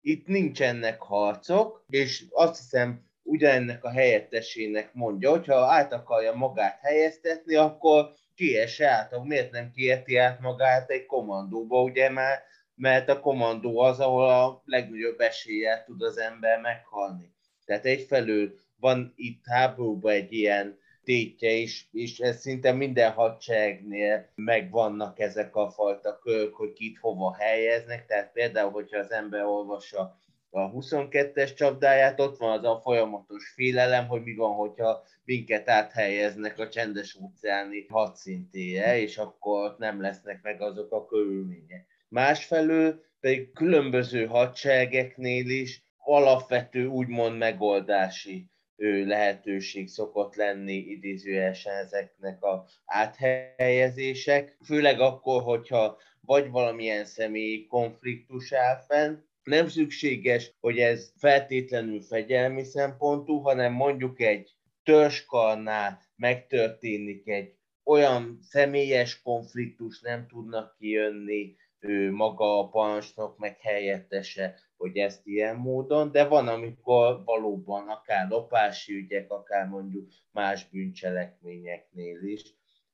[0.00, 7.54] itt nincsenek harcok, és azt hiszem ugyanennek a helyettesének mondja, hogyha át akarja magát helyeztetni,
[7.54, 12.42] akkor kiesse át, miért nem kieti át magát egy kommandóba, ugye már,
[12.74, 17.32] mert a kommandó az, ahol a legnagyobb eséllyel tud az ember meghalni.
[17.64, 25.18] Tehát egyfelől van itt háborúban egy ilyen tétje is, és ez szinte minden hadseregnél megvannak
[25.18, 30.18] ezek a fajta körök, hogy kit hova helyeznek, tehát például, hogyha az ember olvassa
[30.50, 36.58] a 22-es csapdáját, ott van az a folyamatos félelem, hogy mi van, hogyha minket áthelyeznek
[36.58, 41.86] a csendes óceáni hadszintére, és akkor ott nem lesznek meg azok a körülmények.
[42.08, 48.50] Másfelől pedig különböző hadseregeknél is alapvető úgymond megoldási
[49.06, 58.84] lehetőség szokott lenni idézőesen ezeknek a áthelyezések, főleg akkor, hogyha vagy valamilyen személyi konfliktus áll
[58.88, 64.50] fenn, nem szükséges, hogy ez feltétlenül fegyelmi szempontú, hanem mondjuk egy
[64.82, 74.54] törzskarnál megtörténik egy olyan személyes konfliktus, nem tudnak kijönni ő maga a parancsnok, meg helyettese,
[74.76, 82.22] hogy ezt ilyen módon, de van, amikor valóban akár lopási ügyek, akár mondjuk más bűncselekményeknél
[82.22, 82.42] is.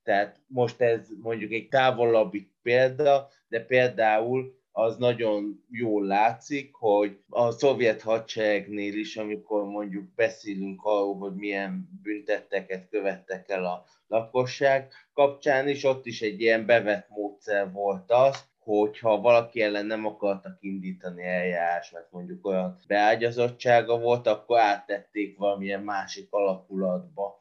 [0.03, 7.51] Tehát most ez mondjuk egy távolabbi példa, de például az nagyon jól látszik, hogy a
[7.51, 15.68] szovjet hadseregnél is, amikor mondjuk beszélünk arról, hogy milyen büntetteket követtek el a lakosság kapcsán
[15.68, 21.22] is, ott is egy ilyen bevett módszer volt az, hogyha valaki ellen nem akartak indítani
[21.22, 27.39] eljárás, mert mondjuk olyan beágyazottsága volt, akkor áttették valamilyen másik alakulatba,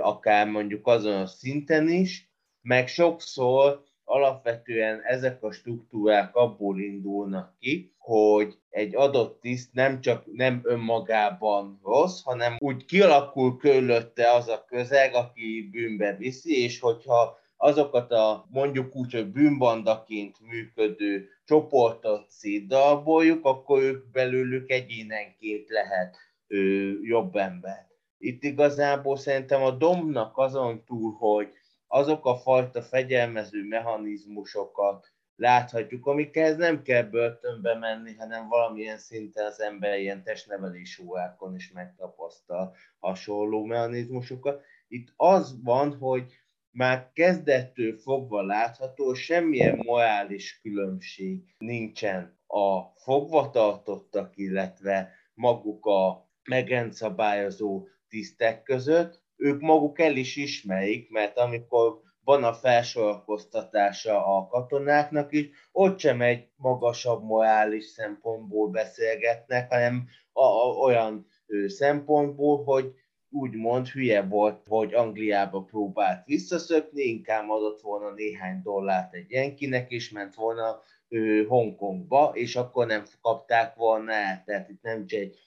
[0.00, 2.30] akár mondjuk azon a szinten is,
[2.62, 10.24] meg sokszor alapvetően ezek a struktúrák abból indulnak ki, hogy egy adott tiszt nem csak
[10.32, 17.38] nem önmagában rossz, hanem úgy kialakul körülötte az a közeg, aki bűnbe viszi, és hogyha
[17.56, 26.98] azokat a mondjuk úgy, hogy bűnbandaként működő csoportot szétdalboljuk, akkor ők belőlük egyénenként lehet ő,
[27.02, 27.86] jobb ember.
[28.18, 31.48] Itt igazából szerintem a dombnak azon túl, hogy
[31.88, 39.60] azok a fajta fegyelmező mechanizmusokat láthatjuk, amikhez nem kell börtönbe menni, hanem valamilyen szinten az
[39.60, 44.62] ember ilyen testnevelés órákon is megtapasztal hasonló mechanizmusokat.
[44.88, 46.32] Itt az van, hogy
[46.70, 58.62] már kezdettől fogva látható, semmilyen morális különbség nincsen a fogvatartottak, illetve maguk a megrendszabályozó tisztek
[58.62, 65.98] között, ők maguk el is ismerik, mert amikor van a felsorakoztatása a katonáknak is, ott
[65.98, 71.26] sem egy magasabb morális szempontból beszélgetnek, hanem a, a, olyan
[71.66, 72.92] szempontból, hogy
[73.30, 80.10] úgymond hülye volt, hogy Angliába próbált visszaszökni, inkább adott volna néhány dollárt egy Jenkinek, és
[80.10, 84.42] ment volna ő, Hongkongba, és akkor nem kapták volna el.
[84.46, 85.38] Tehát itt nem csak egy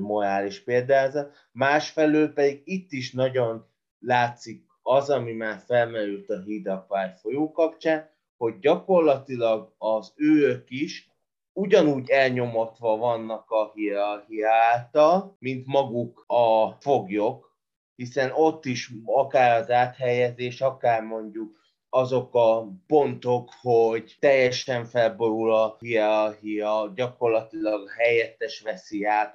[0.00, 1.32] morális példázat.
[1.52, 3.66] Másfelől pedig itt is nagyon
[3.98, 11.08] látszik az, ami már felmerült a Hídapály folyó kapcsán, hogy gyakorlatilag az ők is
[11.52, 17.52] ugyanúgy elnyomatva vannak a hierarchia által, mint maguk a foglyok,
[17.96, 25.76] hiszen ott is akár az áthelyezés, akár mondjuk azok a pontok, hogy teljesen felborul a
[25.80, 29.34] hierarchia, gyakorlatilag helyettes veszi át,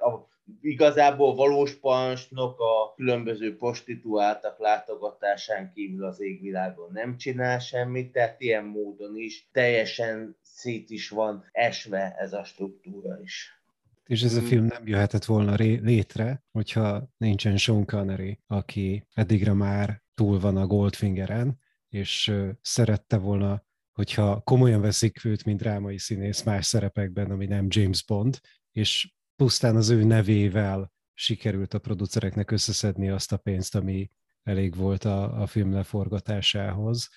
[0.60, 8.64] igazából valós parancsnok a különböző prostituáltak látogatásán kívül az égvilágon nem csinál semmit, tehát ilyen
[8.64, 13.62] módon is teljesen szét is van esve ez a struktúra is.
[14.06, 19.52] És ez a film nem jöhetett volna ré- létre, hogyha nincsen Sean Connery, aki eddigre
[19.52, 26.42] már túl van a Goldfingeren, és szerette volna, hogyha komolyan veszik őt, mint drámai színész
[26.42, 28.40] más szerepekben, ami nem James Bond,
[28.72, 34.10] és pusztán az ő nevével sikerült a producereknek összeszedni azt a pénzt, ami
[34.42, 37.08] elég volt a, a film leforgatásához.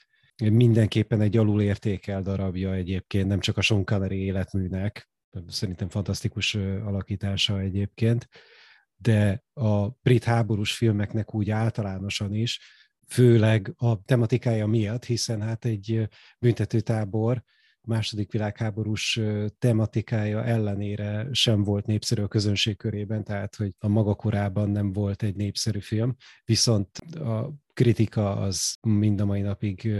[0.44, 5.10] Mindenképpen egy alulértékel darabja egyébként, nem csak a Sean Connery életműnek,
[5.48, 8.28] szerintem fantasztikus alakítása egyébként,
[8.96, 12.60] de a brit háborús filmeknek úgy általánosan is,
[13.08, 16.08] főleg a tematikája miatt, hiszen hát egy
[16.40, 17.44] büntetőtábor
[17.88, 19.20] második világháborús
[19.60, 25.24] tematikája ellenére sem volt népszerű a közönség körében, tehát hogy a maga korában nem volt
[25.24, 26.16] egy népszerű film,
[26.46, 29.92] viszont a kritika az mind a mai napig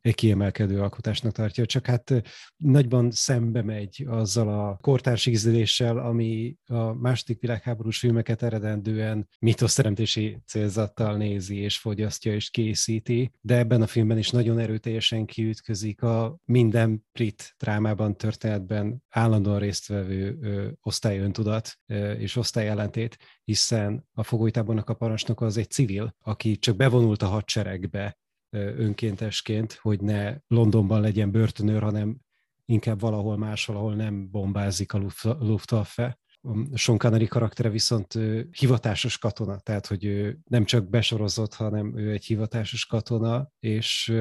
[0.00, 2.22] egy kiemelkedő alkotásnak tartja, csak hát
[2.56, 11.16] nagyban szembe megy azzal a kortárs ízléssel, ami a második világháborús filmeket eredendően mitoszteremtési célzattal
[11.16, 17.04] nézi és fogyasztja és készíti, de ebben a filmben is nagyon erőteljesen kiütközik a minden
[17.12, 20.38] brit drámában, történetben állandóan résztvevő
[20.82, 21.78] osztályöntudat
[22.18, 26.76] és osztályellentét, hiszen a fogolytábornak a parancsnoka az egy civil, aki csak
[27.16, 28.16] bevonult a hadseregbe
[28.50, 32.16] önkéntesként, hogy ne Londonban legyen börtönőr, hanem
[32.64, 36.18] inkább valahol máshol, ahol nem bombázik a Luftwaffe.
[36.42, 38.18] A Sean Connery karaktere viszont
[38.50, 44.12] hivatásos katona, tehát hogy ő nem csak besorozott, hanem ő egy hivatásos katona, és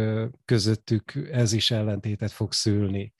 [0.46, 3.14] közöttük ez is ellentétet fog szülni.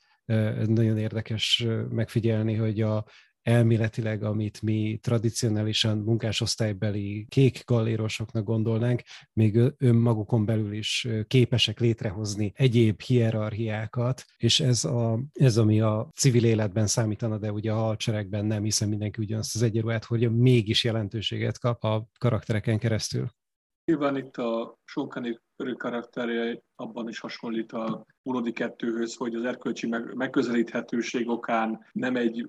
[0.66, 3.06] Nagyon érdekes megfigyelni, hogy a
[3.46, 9.02] elméletileg, amit mi tradicionálisan munkásosztálybeli kék gallérosoknak gondolnánk,
[9.34, 16.46] még önmagukon belül is képesek létrehozni egyéb hierarchiákat, és ez, a, ez ami a civil
[16.46, 21.60] életben számítana, de ugye a hadseregben nem, hiszen mindenki ugyanazt az egyenruhát, hogy mégis jelentőséget
[21.60, 23.30] kap a karaktereken keresztül.
[23.86, 25.40] Nyilván itt a Sonkani
[25.78, 32.48] karakterje abban is hasonlít a Ulodi kettőhöz, hogy az erkölcsi megközelíthetőség okán nem egy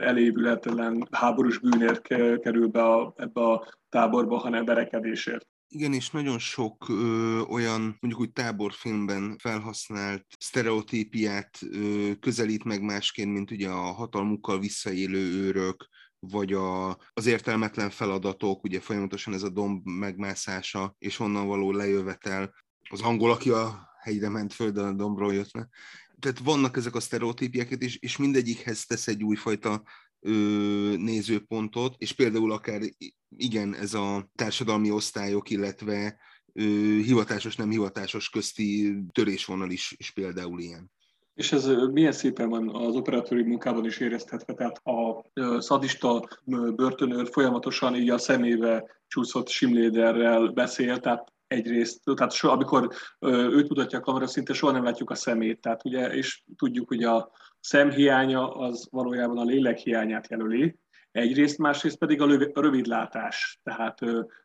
[0.00, 2.00] elévületlen háborús bűnért
[2.40, 5.46] kerül be a, ebbe a táborba, hanem verekedésért.
[5.68, 13.32] Igen, és nagyon sok ö, olyan, mondjuk úgy táborfilmben felhasznált sztereotípiát ö, közelít meg másként,
[13.32, 15.88] mint ugye a hatalmukkal visszaélő őrök,
[16.30, 22.54] vagy a, az értelmetlen feladatok, ugye folyamatosan ez a domb megmászása, és onnan való lejövetel.
[22.90, 25.68] Az angol, aki a hegyre ment föld, a dombról jött le.
[26.18, 29.82] Tehát vannak ezek a sztereotípieket, és, és mindegyikhez tesz egy újfajta
[30.20, 30.32] ö,
[30.96, 32.82] nézőpontot, és például akár
[33.36, 36.18] igen, ez a társadalmi osztályok, illetve
[37.02, 40.90] hivatásos, nem hivatásos közti törésvonal is, is például ilyen.
[41.36, 45.24] És ez milyen szépen van az operatőri munkában is éreztetve, tehát a
[45.60, 46.28] szadista
[46.74, 52.88] börtönőr folyamatosan így a szemébe csúszott simléderrel beszél, tehát egyrészt, tehát so, amikor
[53.30, 57.02] őt mutatja a kamera, szinte soha nem látjuk a szemét, tehát ugye, és tudjuk, hogy
[57.02, 57.30] a
[57.60, 60.78] szemhiánya az valójában a lélek hiányát jelöli,
[61.10, 64.00] egyrészt, másrészt pedig a rövidlátás, tehát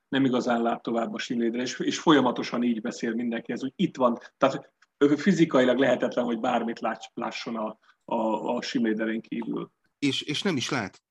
[0.07, 4.17] nem igazán lát tovább a simlédre, és, és folyamatosan így beszél mindenkihez, hogy itt van,
[4.37, 4.71] tehát
[5.09, 6.79] fizikailag lehetetlen, hogy bármit
[7.13, 8.15] lásson a, a,
[8.55, 9.71] a simléderén kívül.
[9.99, 11.01] És, és nem is lát.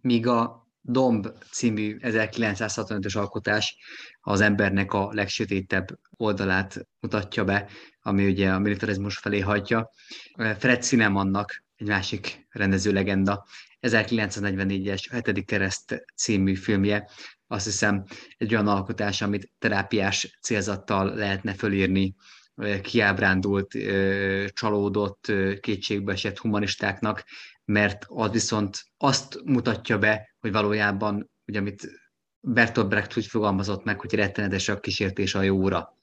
[0.00, 3.76] Míg a Domb című 1965-ös alkotás
[4.20, 5.86] az embernek a legsötétebb
[6.16, 7.68] oldalát mutatja be,
[8.00, 9.90] ami ugye a militarizmus felé hagyja.
[10.58, 13.46] Fred Cinemannak egy másik rendező legenda,
[13.80, 15.44] 1944-es 7.
[15.44, 17.10] kereszt című filmje,
[17.46, 18.04] azt hiszem
[18.36, 22.14] egy olyan alkotás, amit terápiás célzattal lehetne fölírni
[22.82, 23.76] kiábrándult,
[24.46, 27.24] csalódott, kétségbeesett humanistáknak,
[27.64, 31.88] mert az viszont azt mutatja be, hogy valójában, ugye amit
[32.40, 35.96] Bertolt Brecht úgy fogalmazott meg, hogy rettenetes a kísértés a jóra.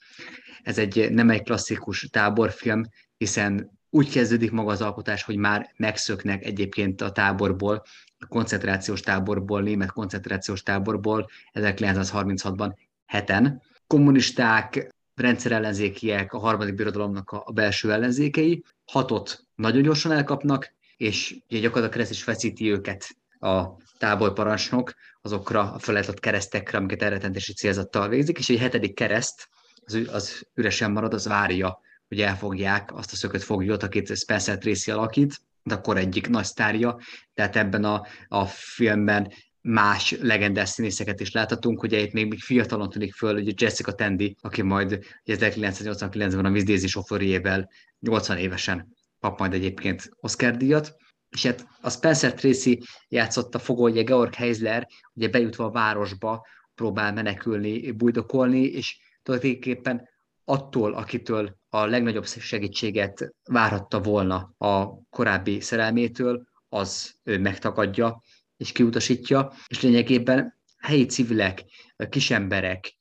[0.62, 2.84] Ez egy nem egy klasszikus táborfilm,
[3.18, 7.84] hiszen úgy kezdődik maga az alkotás, hogy már megszöknek egyébként a táborból,
[8.18, 12.74] a koncentrációs táborból, német koncentrációs táborból 1936-ban
[13.06, 13.62] heten.
[13.88, 21.92] Kommunisták, rendszerellenzékiek, a harmadik birodalomnak a belső ellenzékei, hatot nagyon gyorsan elkapnak, és ugye gyakorlatilag
[21.92, 23.08] kereszt is feszíti őket
[23.40, 23.66] a
[23.98, 29.50] táborparancsnok azokra a felejtett keresztekre, amiket elretentési célzattal végzik, és egy hetedik kereszt,
[29.86, 34.92] az, az üresen marad, az várja, hogy elfogják azt a szökött foglyot, akit Spencer Tracy
[34.92, 36.98] alakít, de akkor egyik nagy sztárja,
[37.34, 39.32] tehát ebben a, a filmben
[39.68, 44.36] más legendás színészeket is láthatunk, ugye itt még, még fiatalon tűnik föl, ugye Jessica Tandy,
[44.42, 50.96] aki majd 1989-ben a Miss Daisy sofőrjével 80 évesen kap majd egyébként Oscar díjat,
[51.30, 56.46] és hát a Spencer Tracy játszotta fogolja Georg Heisler, ugye bejutva a városba
[56.76, 60.10] próbál menekülni, bujdokolni, és tulajdonképpen
[60.44, 68.22] attól, akitől a legnagyobb segítséget várhatta volna a korábbi szerelmétől, az ő megtagadja
[68.58, 71.64] és kiutasítja, és lényegében helyi civilek,
[72.10, 72.98] kisemberek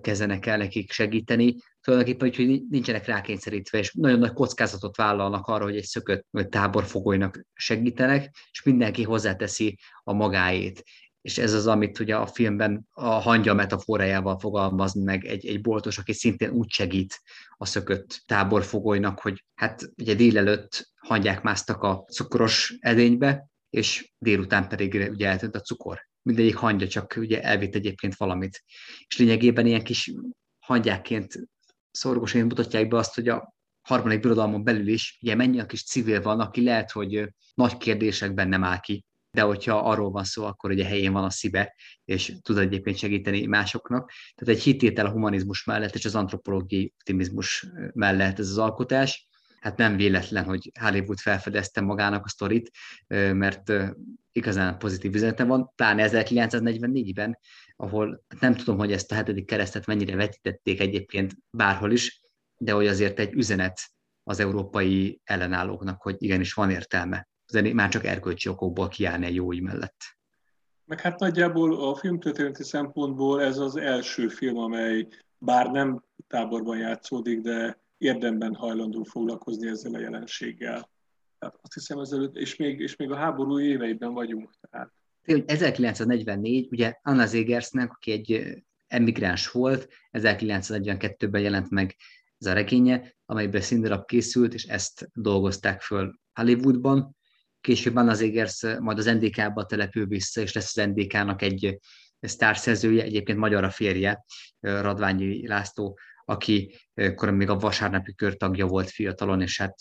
[0.00, 5.76] kezdenek el nekik segíteni, tulajdonképpen, hogy nincsenek rákényszerítve, és nagyon nagy kockázatot vállalnak arra, hogy
[5.76, 10.84] egy szökött táborfogóinak segítenek, és mindenki hozzáteszi a magáét.
[11.20, 15.98] És ez az, amit ugye a filmben a hangya metaforájával fogalmaz meg egy, egy boltos,
[15.98, 17.20] aki szintén úgy segít
[17.56, 25.10] a szökött táborfogóinak, hogy hát ugye délelőtt hangyák másztak a cukros edénybe, és délután pedig
[25.10, 26.00] ugye eltűnt a cukor.
[26.22, 28.64] Mindegyik hangya csak ugye elvitt egyébként valamit.
[29.06, 30.12] És lényegében ilyen kis
[30.58, 31.34] hangyákként
[31.90, 36.22] szorgosan mutatják be azt, hogy a harmadik birodalmon belül is ugye mennyi a kis civil
[36.22, 40.70] van, aki lehet, hogy nagy kérdésekben nem áll ki, de hogyha arról van szó, akkor
[40.70, 44.12] ugye helyén van a szíve, és tud egyébként segíteni másoknak.
[44.34, 49.27] Tehát egy hitétel a humanizmus mellett és az antropológiai optimizmus mellett ez az alkotás.
[49.60, 52.70] Hát nem véletlen, hogy Hollywood felfedezte magának a sztorit,
[53.32, 53.72] mert
[54.32, 57.38] igazán pozitív üzenete van, pláne 1944-ben,
[57.76, 62.22] ahol nem tudom, hogy ezt a hetedik keresztet mennyire vetítették egyébként bárhol is,
[62.56, 63.80] de hogy azért egy üzenet
[64.22, 67.28] az európai ellenállóknak, hogy igenis van értelme
[67.72, 69.96] már csak erkölcsi okokból kiállni egy jó mellett.
[70.84, 77.40] Meg hát nagyjából a filmtörténeti szempontból ez az első film, amely bár nem táborban játszódik,
[77.40, 80.90] de érdemben hajlandó foglalkozni ezzel a jelenséggel.
[81.38, 84.50] Tehát azt hiszem ezelőtt, és még, és még a háború éveiben vagyunk.
[84.70, 84.92] Tehát.
[85.46, 91.96] 1944, ugye Anna Zegersnek, aki egy emigráns volt, 1942-ben jelent meg
[92.38, 97.16] ez a regénye, amelyben színdarab készült, és ezt dolgozták föl Hollywoodban,
[97.60, 101.78] később az Égersz majd az NDK-ba települ vissza, és lesz az NDK-nak egy
[102.20, 104.24] sztárszerzője, egyébként magyar a férje,
[104.60, 105.98] Radványi László,
[106.28, 109.74] aki akkor még a vasárnapi kör tagja volt fiatalon, és hát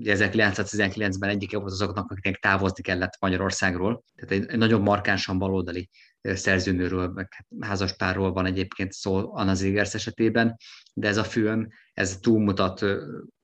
[0.00, 4.04] 1919-ben egyike volt azoknak, akiknek távozni kellett Magyarországról.
[4.14, 5.88] Tehát egy, nagyon markánsan baloldali
[6.22, 10.56] szerzőnőről, meg hát házaspárról van egyébként szó Anna Zégersz esetében,
[10.94, 12.84] de ez a film, ez túlmutat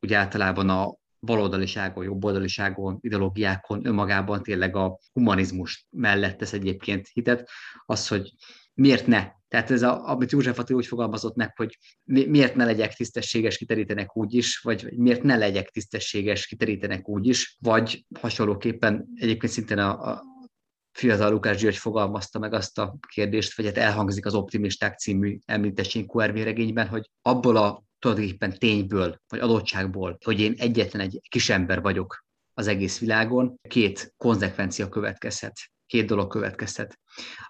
[0.01, 7.49] úgy általában a baloldaliságon, jobboldaliságon, ideológiákon, önmagában tényleg a humanizmus mellett tesz egyébként hitet,
[7.87, 8.33] az, hogy
[8.81, 9.31] miért ne?
[9.49, 13.57] Tehát ez, a, amit József Attila úgy fogalmazott meg, hogy mi, miért ne legyek tisztességes,
[13.57, 19.79] kiterítenek úgy is, vagy miért ne legyek tisztességes, kiterítenek úgy is, vagy hasonlóképpen egyébként szintén
[19.79, 20.23] a, a
[20.93, 26.05] fiatal Lukás György fogalmazta meg azt a kérdést, vagy hát elhangzik az Optimisták című említésén
[26.09, 31.81] QRV regényben, hogy abból a tulajdonképpen tényből, vagy adottságból, hogy én egyetlen egy kis ember
[31.81, 32.25] vagyok
[32.55, 35.55] az egész világon, két konzekvencia következhet,
[35.91, 36.99] két dolog következhet.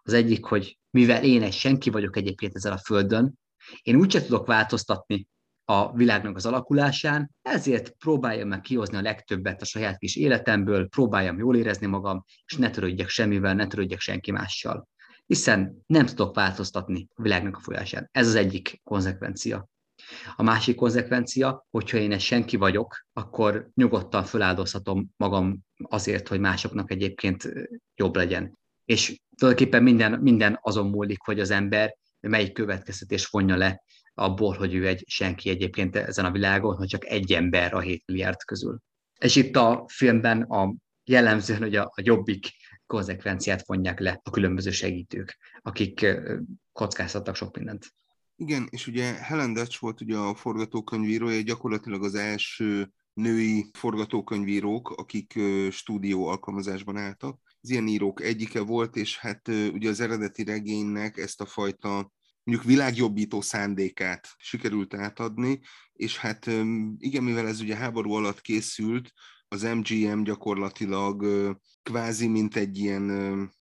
[0.03, 3.39] Az egyik, hogy mivel én egy senki vagyok egyébként ezen a földön,
[3.83, 5.29] én úgyse tudok változtatni
[5.65, 11.39] a világnak az alakulásán, ezért próbáljam meg kihozni a legtöbbet a saját kis életemből, próbáljam
[11.39, 14.89] jól érezni magam, és ne törődjek semmivel, ne törődjek senki mással.
[15.27, 18.09] Hiszen nem tudok változtatni a világnak a folyásán.
[18.13, 19.69] Ez az egyik konzekvencia.
[20.37, 26.91] A másik konzekvencia, hogyha én egy senki vagyok, akkor nyugodtan feláldozhatom magam azért, hogy másoknak
[26.91, 27.53] egyébként
[27.95, 28.59] jobb legyen.
[28.85, 33.83] És tulajdonképpen minden, minden azon múlik, hogy az ember melyik következtetés vonja le
[34.15, 38.03] abból, hogy ő egy senki egyébként ezen a világon, hogy csak egy ember a 7
[38.07, 38.79] milliárd közül.
[39.19, 40.75] És itt a filmben a
[41.05, 42.47] jellemzően, hogy a, a jobbik
[42.87, 46.07] konzekvenciát vonják le a különböző segítők, akik
[46.73, 47.87] kockáztattak sok mindent.
[48.41, 55.39] Igen, és ugye Helen Dutch volt ugye a forgatókönyvírója, gyakorlatilag az első női forgatókönyvírók, akik
[55.71, 57.39] stúdió alkalmazásban álltak.
[57.61, 62.13] Az ilyen írók egyike volt, és hát ugye az eredeti regénynek ezt a fajta
[62.43, 65.61] mondjuk világjobbító szándékát sikerült átadni,
[65.93, 66.47] és hát
[66.99, 69.13] igen, mivel ez ugye háború alatt készült,
[69.49, 71.27] az MGM gyakorlatilag
[71.83, 73.05] kvázi mint egy ilyen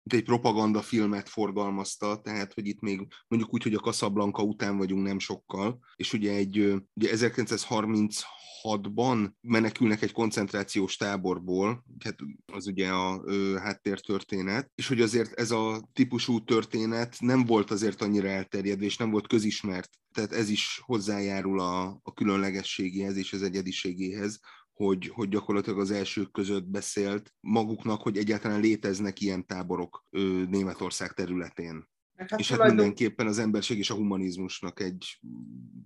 [0.05, 5.07] mint egy propagandafilmet forgalmazta, tehát hogy itt még mondjuk úgy, hogy a Casablanca után vagyunk
[5.07, 6.59] nem sokkal, és ugye egy
[6.95, 12.17] ugye 1936-ban menekülnek egy koncentrációs táborból, hát
[12.53, 18.03] az ugye a ö, háttértörténet, és hogy azért ez a típusú történet nem volt azért
[18.03, 19.91] annyira elterjedő, és nem volt közismert.
[20.13, 24.41] Tehát ez is hozzájárul a, a különlegességéhez és az egyediségéhez,
[24.75, 30.05] hogy, hogy gyakorlatilag az elsők között beszélt maguknak, hogy egyáltalán léteznek ilyen táborok
[30.51, 31.89] Németország területén.
[32.17, 32.77] Hát és hát tulajdon...
[32.77, 35.21] mindenképpen az emberség és a humanizmusnak egy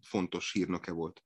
[0.01, 1.23] fontos hírnöke volt.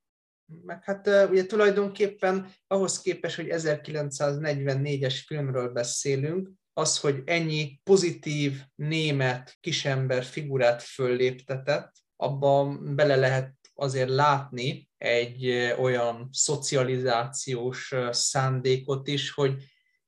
[0.65, 9.57] Meg hát ugye tulajdonképpen ahhoz képest, hogy 1944-es filmről beszélünk, az, hogy ennyi pozitív német
[9.61, 19.63] kisember figurát fölléptetett, abban bele lehet azért látni egy olyan szocializációs szándékot is, hogy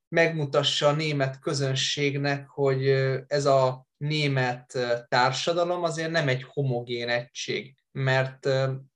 [0.07, 2.87] megmutassa a német közönségnek, hogy
[3.27, 4.77] ez a német
[5.07, 8.49] társadalom azért nem egy homogén egység, mert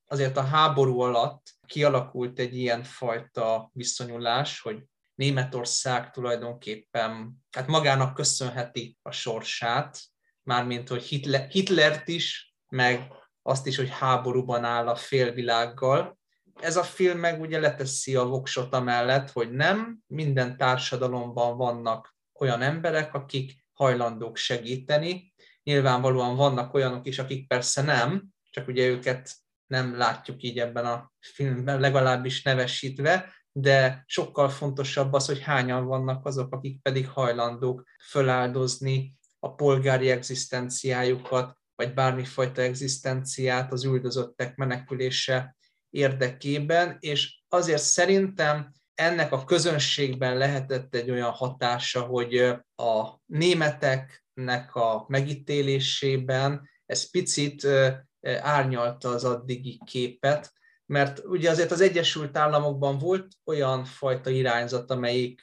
[0.06, 4.84] azért a háború alatt kialakult egy ilyen fajta viszonyulás, hogy
[5.16, 10.00] Németország tulajdonképpen hát magának köszönheti a sorsát,
[10.44, 16.18] mármint hogy Hitler, Hitlert is, meg azt is, hogy háborúban áll a félvilággal.
[16.62, 22.62] Ez a film meg ugye leteszi a voksot amellett, hogy nem minden társadalomban vannak olyan
[22.62, 25.34] emberek, akik hajlandók segíteni.
[25.64, 29.36] Nyilvánvalóan vannak olyanok is, akik persze nem, csak ugye őket
[29.68, 36.26] nem látjuk így ebben a filmben, legalábbis nevesítve, de sokkal fontosabb az, hogy hányan vannak
[36.26, 45.56] azok, akik pedig hajlandók föláldozni a polgári egzisztenciájukat, vagy bármifajta egzisztenciát az üldözöttek menekülése
[45.90, 52.38] érdekében, és azért szerintem ennek a közönségben lehetett egy olyan hatása, hogy
[52.76, 57.68] a németeknek a megítélésében ez picit
[58.42, 60.54] árnyalta az addigi képet,
[60.86, 65.42] mert ugye azért az Egyesült Államokban volt olyan fajta irányzat, amelyik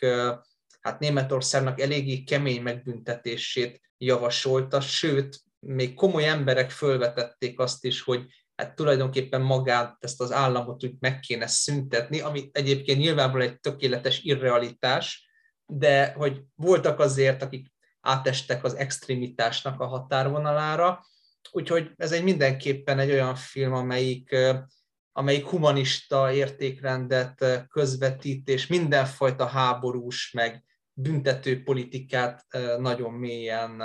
[0.81, 8.27] hát Németországnak eléggé kemény megbüntetését javasolta, sőt, még komoly emberek fölvetették azt is, hogy
[8.57, 14.21] hát tulajdonképpen magát, ezt az államot úgy meg kéne szüntetni, ami egyébként nyilvánvalóan egy tökéletes
[14.23, 15.29] irrealitás,
[15.67, 21.07] de hogy voltak azért, akik átestek az extremitásnak a határvonalára,
[21.51, 24.37] úgyhogy ez egy mindenképpen egy olyan film, amelyik,
[25.13, 32.47] amelyik humanista értékrendet közvetít, és mindenfajta háborús, meg büntető politikát
[32.79, 33.83] nagyon mélyen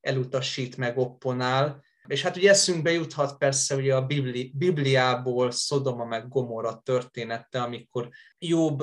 [0.00, 1.84] elutasít, meg opponál.
[2.06, 8.08] És hát ugye eszünkbe juthat persze ugye a Bibli, Bibliából Szodoma meg Gomorra története, amikor
[8.38, 8.82] Jobb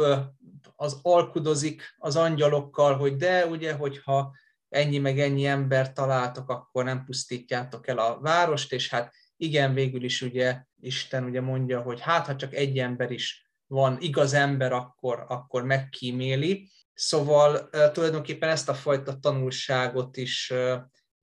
[0.76, 4.36] az alkudozik az angyalokkal, hogy de ugye, hogyha
[4.70, 10.04] ennyi meg ennyi ember találtok, akkor nem pusztítjátok el a várost, és hát igen, végül
[10.04, 14.72] is ugye Isten ugye mondja, hogy hát ha csak egy ember is van, igaz ember,
[14.72, 16.70] akkor, akkor megkíméli.
[16.94, 20.54] Szóval tulajdonképpen ezt a fajta tanulságot is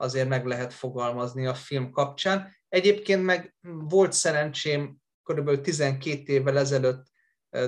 [0.03, 2.57] azért meg lehet fogalmazni a film kapcsán.
[2.69, 3.55] Egyébként meg
[3.89, 7.07] volt szerencsém körülbelül 12 évvel ezelőtt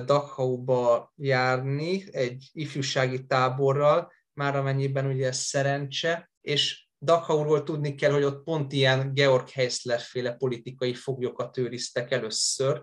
[0.05, 8.23] Dachau-ba járni egy ifjúsági táborral, már amennyiben ugye ez szerencse, és Dachauról tudni kell, hogy
[8.23, 12.81] ott pont ilyen Georg Heisler féle politikai foglyokat őriztek először.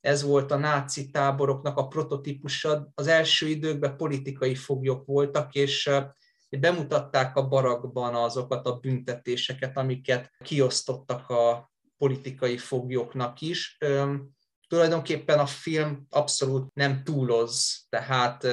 [0.00, 2.90] Ez volt a náci táboroknak a prototípusa.
[2.94, 5.90] Az első időkben politikai foglyok voltak, és
[6.60, 13.78] bemutatták a barakban azokat a büntetéseket, amiket kiosztottak a politikai foglyoknak is.
[14.68, 18.46] Tulajdonképpen a film abszolút nem túloz, tehát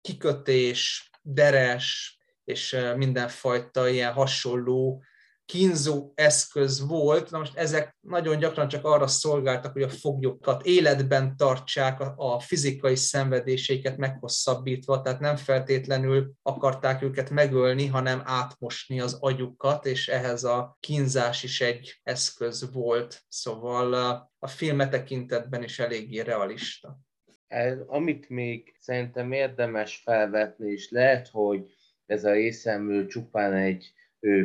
[0.00, 5.02] kikötés, deres és mindenfajta ilyen hasonló
[5.46, 7.30] kínzó eszköz volt.
[7.30, 12.96] Na most ezek nagyon gyakran csak arra szolgáltak, hogy a foglyokat életben tartsák a fizikai
[12.96, 20.76] szenvedéseiket meghosszabbítva, tehát nem feltétlenül akarták őket megölni, hanem átmosni az agyukat, és ehhez a
[20.80, 23.22] kínzás is egy eszköz volt.
[23.28, 23.94] Szóval
[24.38, 26.98] a filme tekintetben is eléggé realista.
[27.86, 31.74] Amit még szerintem érdemes felvetni, és lehet, hogy
[32.06, 33.92] ez a részemről csupán egy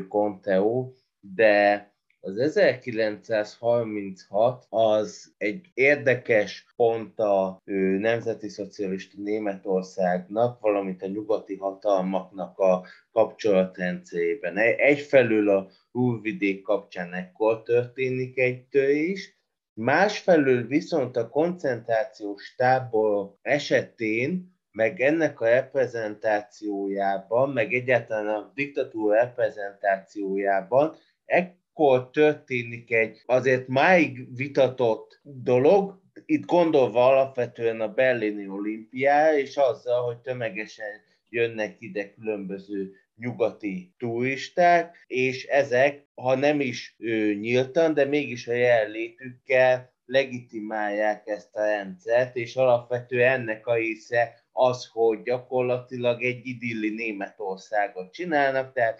[0.08, 1.92] Conteo, de
[2.24, 12.58] az 1936 az egy érdekes pont a ő, nemzeti szocialista Németországnak, valamint a nyugati hatalmaknak
[12.58, 14.58] a kapcsolatrendszerében.
[14.78, 19.40] Egyfelől a Újvidék kapcsán ekkor történik egy törés,
[19.74, 30.96] másfelől viszont a koncentrációs tábor esetén meg ennek a reprezentációjában, meg egyáltalán a diktatúra reprezentációjában
[31.26, 40.04] ekkor történik egy azért máig vitatott dolog, itt gondolva alapvetően a berlini olimpiára, és azzal,
[40.04, 48.06] hogy tömegesen jönnek ide különböző nyugati turisták, és ezek, ha nem is ő, nyíltan, de
[48.06, 56.24] mégis a jelenlétükkel legitimálják ezt a rendszert, és alapvetően ennek a része az, hogy gyakorlatilag
[56.24, 59.00] egy idilli Németországot csinálnak, tehát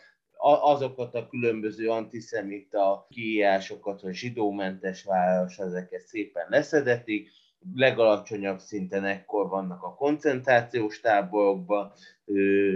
[0.62, 7.30] azokat a különböző antiszemita kiírásokat, hogy zsidómentes város, ezeket szépen leszedetik,
[7.76, 11.92] legalacsonyabb szinten ekkor vannak a koncentrációs táborokban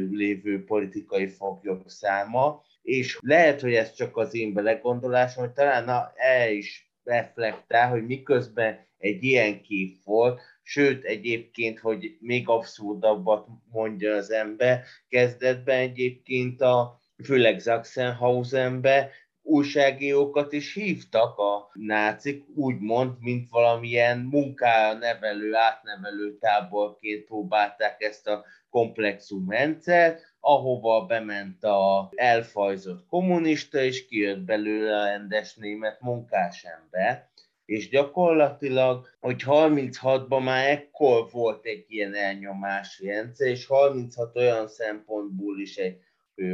[0.10, 6.52] lévő politikai foglyok száma, és lehet, hogy ez csak az én belegondolásom, hogy talán el
[6.52, 14.32] is reflektál, hogy miközben egy ilyen kép volt, sőt egyébként, hogy még abszurdabbat mondja az
[14.32, 19.12] ember, kezdetben egyébként a főleg Sachsenhausenbe
[19.42, 28.46] újságírókat is hívtak a nácik, úgymond, mint valamilyen munkára nevelő, átnevelő táborként próbálták ezt a
[28.70, 37.30] komplexum rendszert, ahova bement a elfajzott kommunista, és kijött belőle a rendes német munkásember
[37.66, 45.60] és gyakorlatilag, hogy 36-ban már ekkor volt egy ilyen elnyomási rendszer, és 36 olyan szempontból
[45.60, 45.98] is egy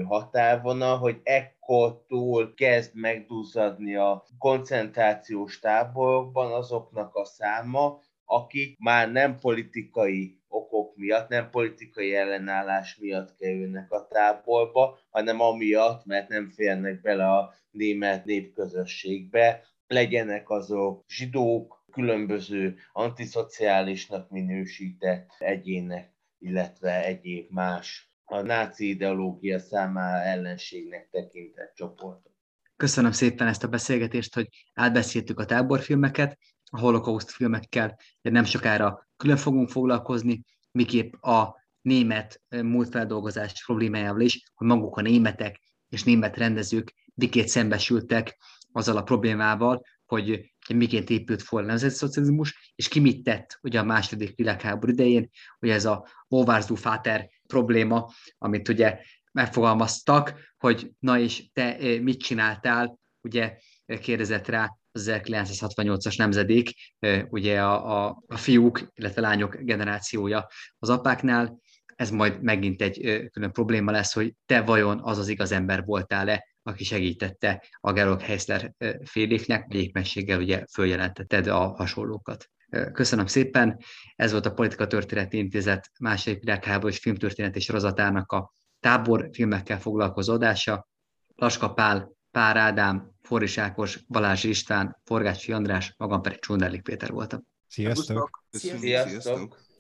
[0.08, 10.40] határvonal, hogy ekkortól kezd megduzzadni a koncentrációs táborokban azoknak a száma, akik már nem politikai
[10.48, 17.26] okok miatt, nem politikai ellenállás miatt kerülnek a táborba, hanem amiatt, mert nem férnek bele
[17.26, 28.90] a német népközösségbe, legyenek azok zsidók, különböző antiszociálisnak minősített egyének, illetve egyéb más a náci
[28.90, 32.32] ideológia számára ellenségnek tekintett csoportok.
[32.76, 36.38] Köszönöm szépen ezt a beszélgetést, hogy átbeszéltük a táborfilmeket,
[36.72, 44.52] a holokauszt filmekkel, de nem sokára külön fogunk foglalkozni, miképp a német múltfeldolgozás problémájával is,
[44.54, 45.60] hogy maguk a németek
[45.90, 48.38] és német rendezők dikét szembesültek
[48.72, 53.80] azzal a problémával, hogy miként épült fel a nemzeti szocializmus, és ki mit tett ugye
[53.80, 55.30] a második világháború idején,
[55.60, 59.00] hogy ez a Óvárzú Fáter probléma, amit ugye
[59.32, 63.58] megfogalmaztak, hogy na és te eh, mit csináltál, ugye
[64.02, 70.48] kérdezett rá az 1968-as nemzedék, eh, ugye a, a, a fiúk, illetve lányok generációja
[70.80, 71.60] az apáknál,
[71.96, 75.84] ez majd megint egy eh, külön probléma lesz, hogy te vajon az az igaz ember
[75.84, 78.74] voltál-e, aki segítette a Georg Heisler
[79.04, 82.50] féléknek, vagy éppenséggel ugye följelentetted a hasonlókat.
[82.94, 83.80] Köszönöm szépen,
[84.16, 90.88] ez volt a Politika Történeti Intézet második világháborús filmtörténeti sorozatának a tábor filmekkel foglalkozó adása.
[91.36, 97.42] Laska Pál, Pár Ádám, Forris Ákos, Balázs István, Forgácsi András, magam pedig Csunderlik Péter voltam.
[97.68, 98.44] Sziasztok!
[98.50, 99.08] Sziasztok!
[99.08, 99.71] Sziasztok.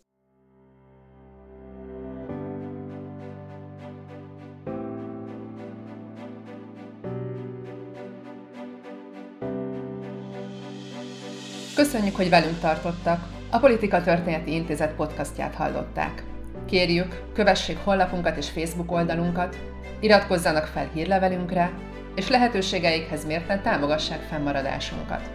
[11.91, 13.27] Köszönjük, hogy velünk tartottak.
[13.49, 16.23] A Politika Történeti Intézet podcastját hallották.
[16.65, 19.57] Kérjük, kövessék honlapunkat és Facebook oldalunkat,
[19.99, 21.71] iratkozzanak fel hírlevelünkre,
[22.15, 25.29] és lehetőségeikhez mérten támogassák fennmaradásunkat.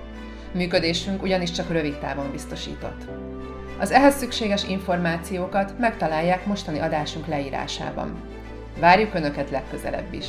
[0.53, 3.05] Működésünk ugyanis csak rövid távon biztosított.
[3.79, 8.21] Az ehhez szükséges információkat megtalálják mostani adásunk leírásában.
[8.81, 10.27] Várjuk Önöket legközelebb is!